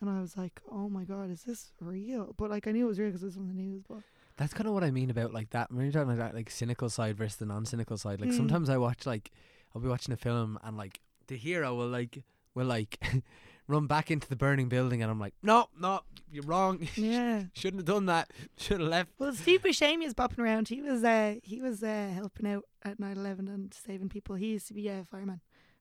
[0.00, 2.88] and I was like oh my god is this real but like I knew it
[2.88, 3.98] was real because it was on the news but
[4.36, 5.70] That's kind of what I mean about like that.
[5.70, 8.20] When you're talking about that, like cynical side versus the non-cynical side.
[8.20, 8.36] Like Mm.
[8.36, 9.30] sometimes I watch like
[9.74, 12.22] I'll be watching a film and like the hero will like
[12.54, 12.98] will like
[13.68, 16.00] run back into the burning building and I'm like, no, no,
[16.30, 16.86] you're wrong.
[16.96, 18.30] yeah Shouldn't have done that.
[18.56, 19.10] Should have left.
[19.18, 20.68] Well, Steve Buscemi is popping around.
[20.68, 24.36] He was uh, he was uh, helping out at 9/11 and saving people.
[24.36, 25.40] He used to be a fireman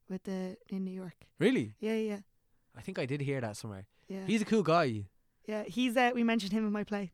[0.09, 1.15] with the in New York.
[1.39, 1.73] Really?
[1.79, 2.19] Yeah, yeah,
[2.77, 3.85] I think I did hear that somewhere.
[4.07, 4.25] yeah.
[4.27, 5.05] He's a cool guy.
[5.47, 7.11] yeah, he's uh, we mentioned him in my play.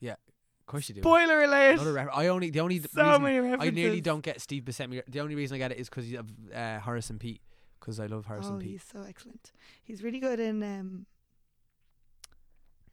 [0.00, 1.00] Yeah, of course you do.
[1.02, 1.74] Spoiler alert!
[1.74, 5.02] Another ref- I only the only so reason many I nearly don't get Steve Buscemi.
[5.08, 7.40] The only reason I get it is because of uh, Horace and Pete.
[7.80, 8.70] Because I love Horace and Oh, Pete.
[8.70, 9.52] he's so excellent.
[9.84, 11.06] He's really good in um,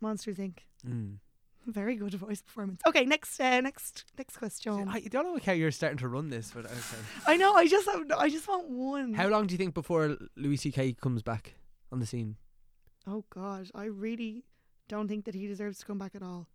[0.02, 0.60] Monsters Inc.
[0.88, 1.18] Mm.
[1.66, 2.82] Very good voice performance.
[2.86, 4.90] Okay, next uh, next next question.
[4.90, 6.98] I don't know how you're starting to run this, but okay.
[7.28, 7.54] I know.
[7.54, 9.14] I just have, I just want one.
[9.14, 10.94] How long do you think before Louis C.K.
[11.00, 11.54] comes back
[11.92, 12.36] on the scene?
[13.08, 14.44] Oh God, I really
[14.90, 16.50] don't think that he deserves to come back at all.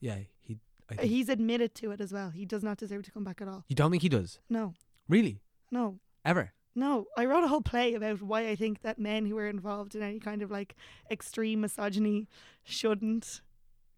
[0.00, 0.58] Yeah, he.
[0.90, 1.10] I think.
[1.10, 2.28] He's admitted to it as well.
[2.28, 3.64] He does not deserve to come back at all.
[3.68, 4.38] you don't think he does?
[4.50, 4.74] No,
[5.08, 5.40] Really?
[5.70, 6.52] no, Ever?
[6.74, 7.06] No.
[7.16, 10.02] I wrote a whole play about why I think that men who are involved in
[10.02, 10.74] any kind of like
[11.10, 12.28] extreme misogyny
[12.64, 13.40] shouldn't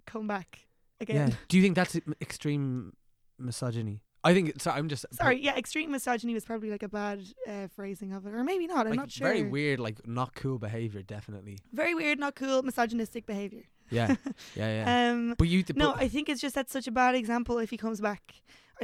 [0.07, 0.67] come back
[1.01, 1.29] again.
[1.31, 1.35] Yeah.
[1.49, 2.93] Do you think that's extreme
[3.39, 4.01] misogyny?
[4.27, 4.61] I think.
[4.61, 5.05] So I'm just.
[5.13, 8.67] Sorry, yeah, extreme misogyny was probably like a bad uh, phrasing of it, or maybe
[8.67, 8.87] not.
[8.87, 9.29] I'm like, not sure.
[9.29, 11.03] Very weird, like not cool behavior.
[11.03, 11.59] Definitely.
[11.73, 13.65] Very weird, not cool, misogynistic behavior.
[13.91, 14.17] Yeah.
[14.57, 14.85] Yeah.
[14.85, 15.11] Yeah.
[15.13, 15.63] Um, but you.
[15.75, 18.35] no, but- I think it's just that's such a bad example if he comes back.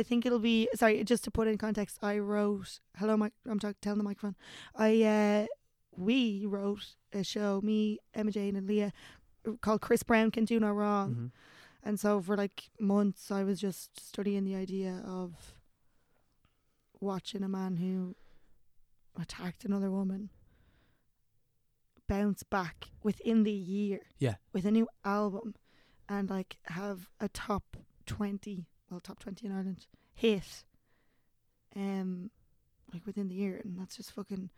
[0.01, 1.05] I think it'll be sorry.
[1.05, 2.81] Just to put in context, I wrote.
[2.97, 3.33] Hello, mic.
[3.49, 3.77] I'm talking.
[3.83, 4.35] Telling the microphone.
[4.75, 5.47] I uh,
[5.95, 7.61] we wrote a show.
[7.63, 8.93] Me, Emma Jane, and Leah
[9.61, 11.15] called Chris Brown Can Do No Wrong.
[11.15, 11.31] Mhm.
[11.83, 15.55] And so for like months, I was just studying the idea of
[16.99, 18.17] watching a man who
[19.21, 20.31] attacked another woman
[22.07, 24.01] bounce back within the year.
[24.19, 24.35] Yeah.
[24.53, 25.55] With a new album
[26.09, 27.77] and like have a top
[28.07, 30.65] 20, well, top 20 in Ireland hit,
[31.77, 32.31] um,
[32.93, 33.61] like within the year.
[33.63, 34.51] And that's just fucking,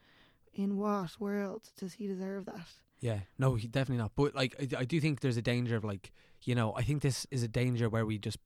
[0.54, 2.68] in what world does he deserve that?
[3.00, 4.12] Yeah, no, he definitely not.
[4.16, 6.12] But like, I, I do think there's a danger of like,
[6.42, 8.38] you know, I think this is a danger where we just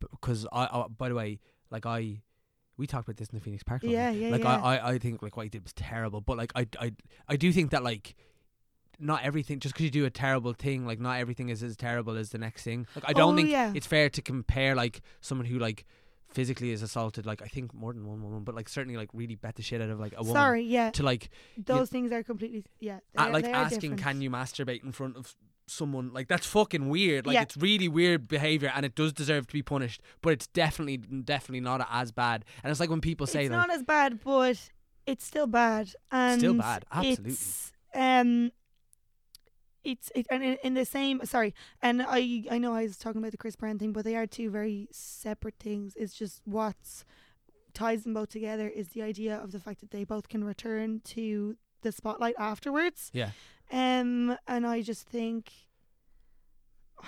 [0.00, 2.22] because I, I by the way, like I,
[2.76, 3.82] we talked about this in the Phoenix Park.
[3.82, 4.60] Yeah, yeah, Like yeah.
[4.62, 6.20] I, I, I think like what he did was terrible.
[6.20, 6.92] But like I, I,
[7.28, 8.14] I do think that like.
[8.98, 12.16] Not everything, just because you do a terrible thing, like not everything is as terrible
[12.16, 12.86] as the next thing.
[12.94, 13.72] Like I don't Oh, think yeah.
[13.74, 15.84] it's fair to compare like someone who like
[16.32, 19.34] physically is assaulted, like I think more than one woman, but like certainly like really
[19.34, 20.90] bet the shit out of like a woman Sorry, yeah.
[20.92, 22.98] to like Those things are completely, yeah.
[23.14, 24.02] They, at, like asking different.
[24.02, 25.34] can you masturbate in front of
[25.68, 27.42] someone like that's fucking weird like Yeah.
[27.42, 31.58] it's really weird behavior and it does deserve to be punished but it's definitely definitely
[31.60, 34.20] not as bad and it's like when people say that it's like not as bad,
[34.22, 34.70] but
[35.06, 35.90] it's still bad.
[36.12, 37.30] And Still bad, absolutely.
[37.32, 38.52] It's, um,
[39.86, 41.24] it's it, and in, in the same.
[41.24, 44.16] Sorry, and I I know I was talking about the Chris Brown thing, but they
[44.16, 45.94] are two very separate things.
[45.96, 47.04] It's just what's
[47.76, 51.00] ties them both together is the idea of the fact that they both can return
[51.04, 53.10] to the spotlight afterwards.
[53.12, 53.30] yeah
[53.70, 55.52] Um, and I just think,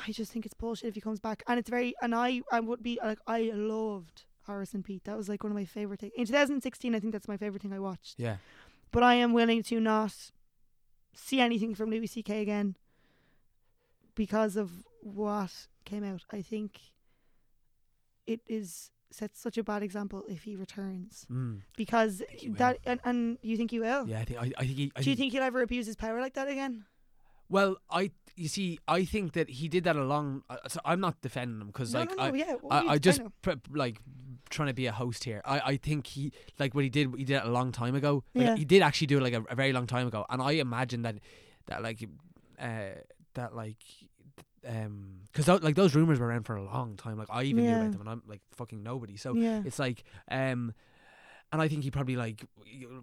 [0.07, 1.43] I just think it's bullshit if he comes back.
[1.47, 5.05] And it's very, and I, I would be like, I loved Horace and Pete.
[5.05, 6.95] That was like one of my favorite things in 2016.
[6.95, 8.17] I think that's my favorite thing I watched.
[8.19, 8.37] yeah
[8.91, 10.13] But I am willing to not
[11.19, 12.41] see anything from Louis C.K.
[12.41, 12.77] again
[14.15, 16.25] because of what came out.
[16.31, 16.81] I think
[18.27, 21.63] it is sets such a bad example if he returns mm.
[21.79, 24.07] because that and, and you think he will.
[24.07, 25.97] yeah I think I, I think he, I Do you think he'll ever abuse his
[25.97, 26.85] power like that again?
[27.49, 31.01] well I you see I think that he did that a long uh, so I'm
[31.01, 32.55] not defending him because No, like no, no, I, yeah.
[32.71, 34.03] I, I just pre- like
[34.51, 35.43] trying to be a host here.
[35.45, 37.15] I, I think he like what he did.
[37.17, 38.25] He did it a long time ago.
[38.35, 38.57] Like, Yeah.
[38.57, 41.03] He did actually do it like a, a very long time ago, and I imagine
[41.03, 41.17] that
[41.67, 42.07] that like
[42.61, 43.01] uh
[43.35, 43.83] that like
[44.67, 47.19] um because like those rumors were around for a long time.
[47.19, 49.17] Like I even knew about them, and I'm like fucking nobody.
[49.17, 49.63] So yeah.
[49.65, 50.75] it's like um.
[51.51, 52.45] And I think he probably like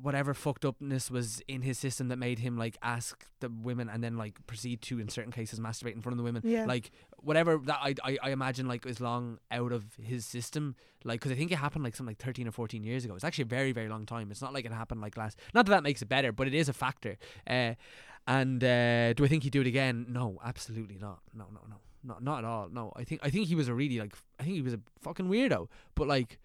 [0.01, 4.03] whatever fucked upness was in his system that made him like ask the women and
[4.03, 6.43] then like proceed to in certain cases masturbate in front of the women.
[6.45, 6.65] Yeah.
[6.65, 10.75] like whatever that I, I I imagine like is long out of his system.
[11.03, 13.15] Like because I think it happened like something like 13 or 14 years ago.
[13.15, 14.29] It's actually a very very long time.
[14.29, 16.53] It's not like it happened like last not that that makes it better but it
[16.53, 17.17] is a factor.
[17.47, 17.73] Uh,
[18.27, 20.05] and uh, do I think he'd do it again?
[20.09, 21.19] No absolutely not.
[21.33, 21.77] No no no.
[22.03, 22.69] Not not at all.
[22.69, 24.79] No I think I think he was a really like I think he was a
[25.01, 25.67] fucking weirdo.
[25.95, 26.39] But like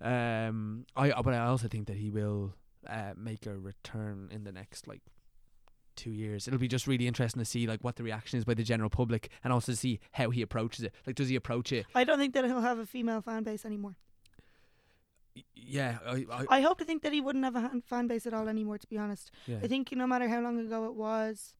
[0.00, 2.54] um I but I also think that he will
[2.88, 5.02] uh, make a return in the next like
[5.96, 6.46] two years.
[6.46, 8.90] It'll be just really interesting to see like what the reaction is by the general
[8.90, 10.92] public, and also to see how he approaches it.
[11.06, 11.86] Like, does he approach it?
[11.94, 13.96] I don't think that he'll have a female fan base anymore.
[15.54, 18.34] Yeah, I, I, I hope to think that he wouldn't have a fan base at
[18.34, 18.78] all anymore.
[18.78, 19.58] To be honest, yeah.
[19.62, 21.54] I think no matter how long ago it was,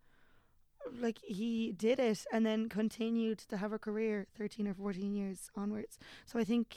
[1.01, 5.51] like he did it and then continued to have a career thirteen or fourteen years
[5.57, 5.99] onwards.
[6.25, 6.77] So I think,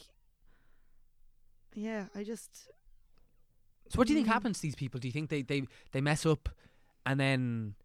[1.74, 2.65] yeah, I just.
[3.89, 4.34] so, what do you think Mm.
[4.34, 4.99] happens to these people?
[4.99, 6.49] Do you think they they they mess up,
[7.05, 7.76] and then?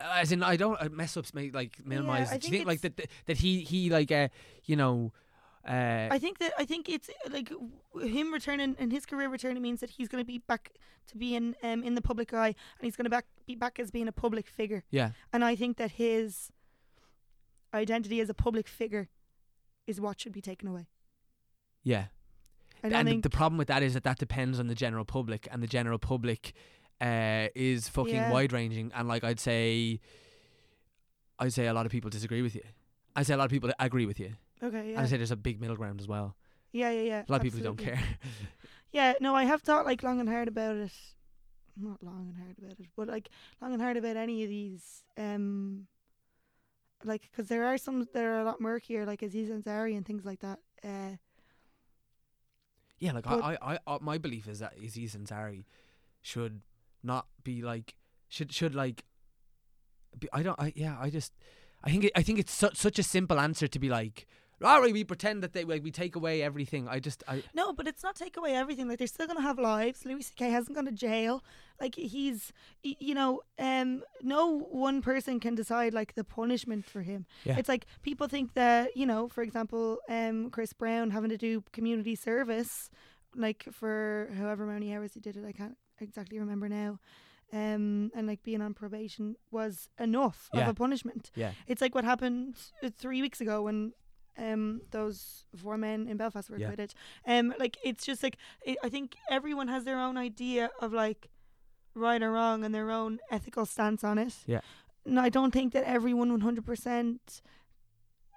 [0.00, 2.30] uh, As in, I don't uh, mess ups make like minimize.
[2.32, 4.28] I do you think think like that that he he like uh
[4.64, 5.12] you know,
[5.66, 7.50] uh I think that I think it's uh, like
[8.02, 10.70] him returning and his career returning means that he's going to be back
[11.08, 13.90] to being um, in the public eye and he's going to back be back as
[13.90, 14.82] being a public figure.
[14.90, 16.52] yeah And I think that his
[17.74, 19.08] identity as a public figure
[19.86, 20.86] is what should be taken away.
[21.82, 22.06] yeah.
[22.82, 24.74] I don't and the, think the problem with that is that that depends on the
[24.74, 26.52] general public, and the general public
[27.00, 28.30] uh, is fucking Yeah.
[28.32, 28.90] wide ranging.
[28.94, 30.00] And like I'd say,
[31.38, 32.62] I'd say a lot of people disagree with you.
[33.16, 35.36] I'd say a lot of people agree with you, okay, and I'd say there's a
[35.36, 36.36] big middle ground as well.
[36.72, 37.22] yeah, yeah, yeah.
[37.28, 38.00] A lot of people who don't care.
[38.90, 40.92] Yeah, no, I have thought like long and hard about it.
[41.76, 43.28] Not long and hard about it, but like
[43.60, 45.02] long and hard about any of these.
[45.18, 45.86] Um,
[47.04, 50.24] like because there are some that are a lot murkier, like Aziz Ansari and things
[50.24, 50.60] like that.
[50.82, 51.16] Uh,
[52.98, 55.64] yeah, like I, I, I, uh, my belief is that Aziz Ansari
[56.22, 56.60] should
[57.02, 57.94] not be like
[58.28, 59.04] should should like.
[60.18, 60.58] Be, I don't.
[60.58, 60.96] I yeah.
[61.00, 61.32] I just.
[61.84, 64.26] I think it, I think it's such such a simple answer to be like,
[64.62, 66.88] all right, we pretend that they like we take away everything.
[66.88, 68.88] I just I No, but it's not take away everything.
[68.88, 70.04] Like they're still gonna have lives.
[70.04, 70.50] Louis C.K.
[70.50, 71.42] hasn't gone to jail.
[71.80, 72.52] Like he's,
[72.82, 77.24] you know, um, no one person can decide like the punishment for him.
[77.44, 77.56] Yeah.
[77.58, 81.62] It's like people think that you know, for example, um, Chris Brown having to do
[81.72, 82.90] community service,
[83.36, 85.44] like for however many hours he did it.
[85.46, 86.98] I can't exactly remember now.
[87.52, 90.62] Um, and like being on probation was enough Yeah.
[90.64, 91.30] of a punishment.
[91.34, 92.56] yeah It's like what happened
[92.98, 93.92] three weeks ago when
[94.38, 96.66] um those four men in Belfast were Yeah.
[96.66, 96.94] acquitted.
[97.26, 101.28] Um, like it's just like it, I think everyone has their own idea of like
[101.94, 104.34] right or wrong and their own ethical stance on it.
[104.46, 104.60] Yeah.
[105.04, 107.42] No, I don't think that everyone one hundred percent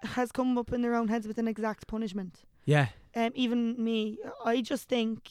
[0.04, 2.42] has come up in their own heads with an exact punishment.
[2.66, 5.30] yeah Um, even me, I just think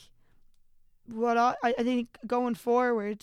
[1.07, 3.21] what I I think going forward,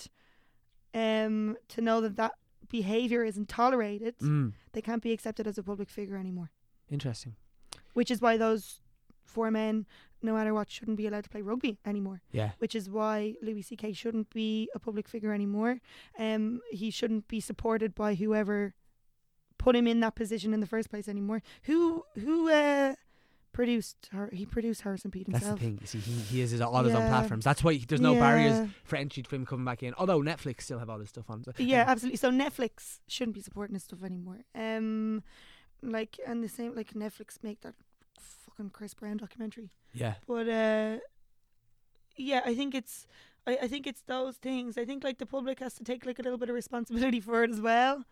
[0.94, 2.34] um, to know that that
[2.70, 6.50] behavior isn't tolerated mm, they can't be accepted as a public figure anymore.
[6.90, 7.36] Interesting.
[7.94, 8.82] Which is why those
[9.26, 9.86] four men,
[10.22, 12.22] no matter what, shouldn't be allowed to play rugby anymore.
[12.32, 13.94] Yeah Which is why Louis C.K.
[13.94, 15.80] shouldn't be a public figure anymore.
[16.18, 18.74] Um, he shouldn't be supported by whoever
[19.58, 21.42] put him in that position in the first place anymore.
[21.64, 22.96] Who who uh,
[23.52, 24.30] produced her?
[24.32, 25.60] He produced Horace and Pete that's himself.
[25.60, 25.78] the thing.
[25.82, 27.44] You see, he, he is his, all his own platforms.
[27.44, 29.94] That's why there's no barriers for entry for him coming back in.
[29.98, 31.44] Although Netflix still have all his stuff on.
[31.44, 31.52] So.
[31.58, 32.18] Yeah, absolutely.
[32.18, 34.42] So Netflix shouldn't be supporting this stuff anymore.
[34.56, 35.24] Um,
[35.82, 37.76] like and the same like Netflix make that
[38.20, 39.72] fucking Chris Brown documentary.
[39.94, 40.98] yeah But uh,
[42.16, 43.08] yeah, I think it's
[43.46, 44.78] I, I think it's those things.
[44.78, 47.44] I think like the public has to take like a little bit of responsibility for
[47.44, 48.04] it as well.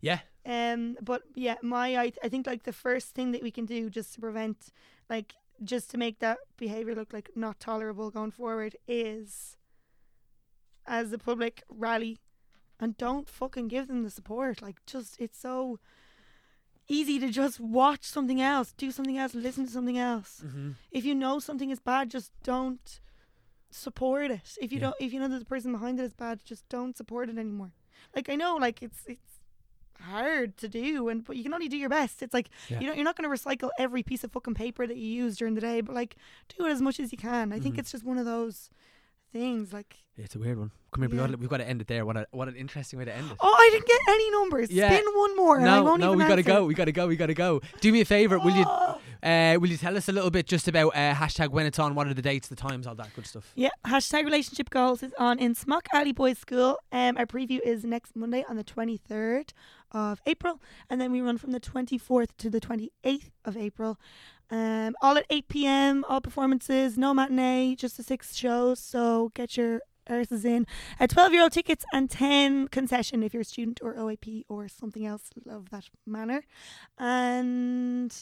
[0.00, 3.66] yeah Um, but yeah, my I I think like the first thing that we can
[3.66, 4.72] do just to prevent
[5.08, 9.56] like just to make that behavior look like not tolerable going forward is
[10.86, 12.18] as the public rally
[12.80, 14.60] and don't fucking give them the support.
[14.60, 15.78] Like just it's so
[16.88, 20.42] easy to just watch something else, do something else, listen to something else.
[20.44, 20.72] mm-hmm.
[20.90, 23.00] If you know something is bad, just don't
[23.70, 24.56] support it.
[24.60, 24.86] If you Yeah.
[24.90, 27.38] don't if you know that the person behind it is bad, just don't support it
[27.38, 27.72] anymore.
[28.14, 29.40] Like I know like it's it's
[30.00, 32.22] hard to do and but you can only do your best.
[32.22, 32.80] It's like Yeah.
[32.80, 35.36] you know you're not going to recycle every piece of fucking paper that you use
[35.36, 36.16] during the day, but like
[36.56, 37.52] do it as much as you can.
[37.52, 37.78] I think Mhm.
[37.78, 38.68] it's just one of those
[39.32, 40.70] things like It's a weird one.
[40.92, 41.26] Come here, we Yeah.
[41.28, 42.04] got we've got to end it there.
[42.04, 43.36] What a what an interesting way to end it.
[43.40, 44.70] Oh, I didn't get any numbers.
[44.70, 44.90] Yeah.
[44.90, 45.58] Spin one more.
[45.60, 46.66] no, no, we gotta go.
[46.66, 47.06] We gotta go.
[47.06, 47.60] We gotta go.
[47.80, 48.38] Do me a favor.
[48.38, 48.66] Will you?
[49.22, 51.94] Uh, will you tell us a little bit just about uh, hashtag when it's on?
[51.94, 53.52] What are the dates, the times, all that good stuff?
[53.54, 56.80] Yeah, hashtag relationship goals is on in Smock Alley Boys School.
[56.90, 59.50] Um, our preview is next Monday on the 23rd
[59.92, 60.60] of April,
[60.90, 63.96] and then we run from the 24th to the 28th of April.
[64.52, 66.04] Um, all at 8 p.m.
[66.10, 68.78] All performances, no matinee, just the six shows.
[68.78, 70.66] So get your arses in.
[71.00, 75.06] Uh, 12 euro tickets and 10 concession if you're a student or OAP or something
[75.06, 76.42] else of that manner.
[76.98, 78.14] And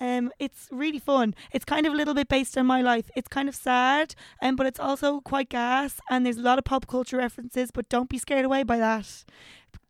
[0.00, 1.34] um, it's really fun.
[1.52, 3.10] It's kind of a little bit based on my life.
[3.16, 6.64] It's kind of sad, um, but it's also quite gas, and there's a lot of
[6.64, 7.70] pop culture references.
[7.72, 9.24] But don't be scared away by that.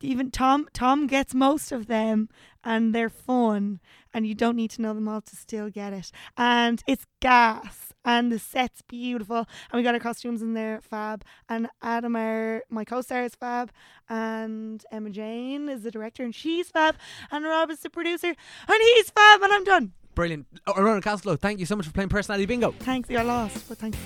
[0.01, 2.28] Even Tom, Tom gets most of them,
[2.68, 3.80] and they're fun,
[4.12, 6.12] and you don't need to know them all to still get it.
[6.36, 11.24] And it's gas, and the set's beautiful, and we got our costumes in there, fab.
[11.48, 13.72] And Adam, our my co-star, is fab,
[14.06, 16.96] and Emma Jane is the director, and she's fab,
[17.30, 19.92] and Rob is the producer, and he's fab, and I'm done.
[20.14, 20.46] Brilliant.
[20.66, 22.72] Lorna Costello, thank you so much for playing Personality Bingo.
[22.72, 23.98] Thanks, you're lost, but thanks.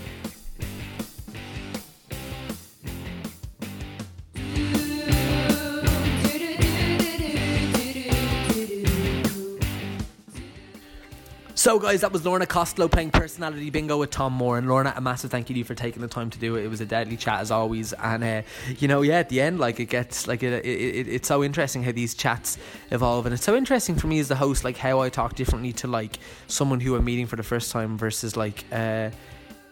[11.62, 14.64] So, guys, that was Lorna Costello playing Personality Bingo with Tom Moran.
[14.64, 16.64] And Lorna, a massive thank you to you for taking the time to do it.
[16.64, 17.92] It was a deadly chat as always.
[17.92, 18.42] And, uh,
[18.80, 21.44] you know, yeah, at the end, like, it gets, like, it, it, it, it's so
[21.44, 22.58] interesting how these chats
[22.90, 23.26] evolve.
[23.26, 25.86] And it's so interesting for me as the host, like, how I talk differently to,
[25.86, 29.10] like, someone who I'm meeting for the first time versus, like, uh,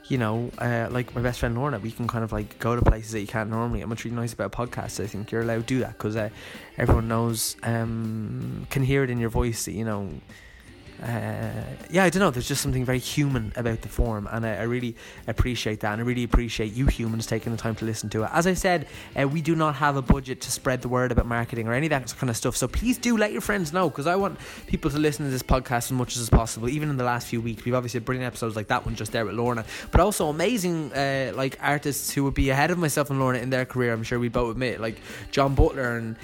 [0.07, 2.83] you know, uh, like my best friend Lorna, we can kind of like go to
[2.83, 3.85] places that you can't normally.
[3.85, 6.31] What's really nice about podcasts, I think you're allowed to do that because uh,
[6.79, 10.09] everyone knows, um, can hear it in your voice that, you know,
[11.03, 11.51] uh,
[11.91, 12.31] yeah, I don't know.
[12.31, 14.97] There's just something very human about the form, and I, I really
[15.27, 15.93] appreciate that.
[15.93, 18.31] And I really appreciate you humans taking the time to listen to it.
[18.33, 18.87] As I said,
[19.19, 21.87] uh, we do not have a budget to spread the word about marketing or any
[21.87, 22.57] of that kind of stuff.
[22.57, 25.43] So please do let your friends know because I want people to listen to this
[25.43, 26.69] podcast as much as possible.
[26.69, 29.13] Even in the last few weeks, we've obviously had brilliant episodes like that one just
[29.13, 33.09] there with Lorna, but also amazing uh, like artists who would be ahead of myself
[33.09, 33.93] and Lorna in their career.
[33.93, 35.01] I'm sure we both admit, like
[35.31, 36.17] John Butler and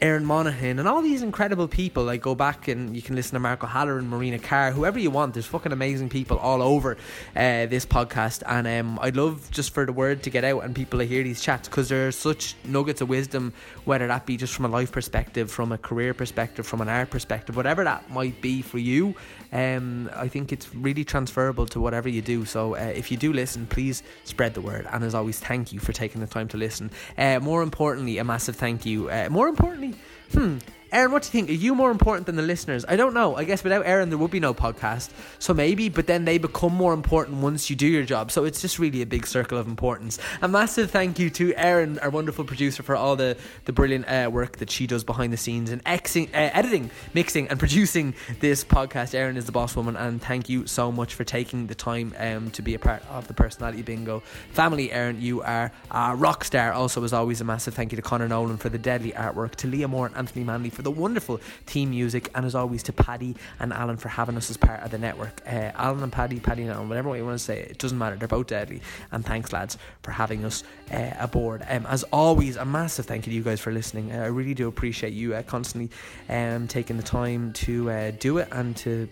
[0.00, 2.04] Aaron Monaghan, and all these incredible people.
[2.04, 5.10] Like go back and you can listen to Marco Haller and Marina Carr, whoever you
[5.10, 5.34] want.
[5.34, 6.96] There's fucking amazing people all over
[7.34, 10.74] uh, this podcast, and um, I'd love just for the word to get out and
[10.74, 13.52] people to hear these chats because there are such nuggets of wisdom,
[13.84, 17.10] whether that be just from a life perspective, from a career perspective, from an art
[17.10, 19.14] perspective, whatever that might be for you.
[19.52, 22.44] Um, I think it's really transferable to whatever you do.
[22.44, 24.86] So uh, if you do listen, please spread the word.
[24.90, 26.90] And as always, thank you for taking the time to listen.
[27.16, 29.10] Uh, more importantly, a massive thank you.
[29.10, 29.94] Uh, more importantly,
[30.32, 30.58] hmm.
[30.90, 31.50] Aaron, what do you think?
[31.50, 32.84] Are you more important than the listeners?
[32.88, 33.36] I don't know.
[33.36, 35.10] I guess without Aaron, there would be no podcast.
[35.38, 38.30] So maybe, but then they become more important once you do your job.
[38.30, 40.18] So it's just really a big circle of importance.
[40.40, 43.36] A massive thank you to Aaron, our wonderful producer, for all the,
[43.66, 47.48] the brilliant uh, work that she does behind the scenes and exing, uh, editing, mixing,
[47.48, 49.14] and producing this podcast.
[49.14, 52.50] Aaron is the boss woman, and thank you so much for taking the time um,
[52.52, 54.20] to be a part of the Personality Bingo
[54.52, 54.90] family.
[54.90, 56.72] Aaron, you are a rock star.
[56.72, 59.66] Also, as always, a massive thank you to Conor Nolan for the deadly artwork, to
[59.66, 63.34] Leah Moore and Anthony Manley for the wonderful theme music, and as always to Paddy
[63.58, 65.42] and Alan for having us as part of the network.
[65.44, 67.98] Uh, Alan and Paddy, Paddy and Alan, whatever you want to say it, it doesn't
[67.98, 68.14] matter.
[68.14, 68.80] They're both deadly.
[69.10, 71.64] And thanks, lads, for having us uh, aboard.
[71.68, 74.12] Um, as always, a massive thank you to you guys for listening.
[74.12, 75.90] Uh, I really do appreciate you uh, constantly
[76.28, 79.08] um, taking the time to uh, do it and to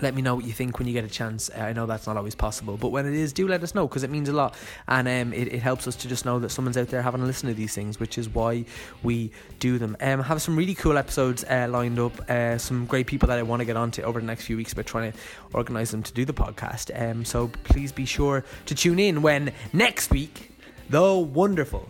[0.00, 1.50] let me know what you think when you get a chance.
[1.50, 3.88] Uh, I know that's not always possible, but when it is, do let us know
[3.88, 4.54] because it means a lot,
[4.88, 7.24] and um, it, it helps us to just know that someone's out there having a
[7.24, 8.64] listen to these things, which is why
[9.02, 9.96] we do them.
[10.00, 12.30] Um, have some really cool episodes uh, lined up.
[12.30, 14.74] Uh, some great people that I want to get onto over the next few weeks,
[14.74, 15.18] but trying to
[15.54, 16.90] organise them to do the podcast.
[16.98, 20.52] Um, so please be sure to tune in when next week,
[20.88, 21.88] the wonderful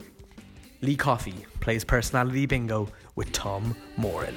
[0.80, 4.34] Lee Coffey plays personality bingo with Tom Moran.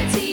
[0.00, 0.29] reality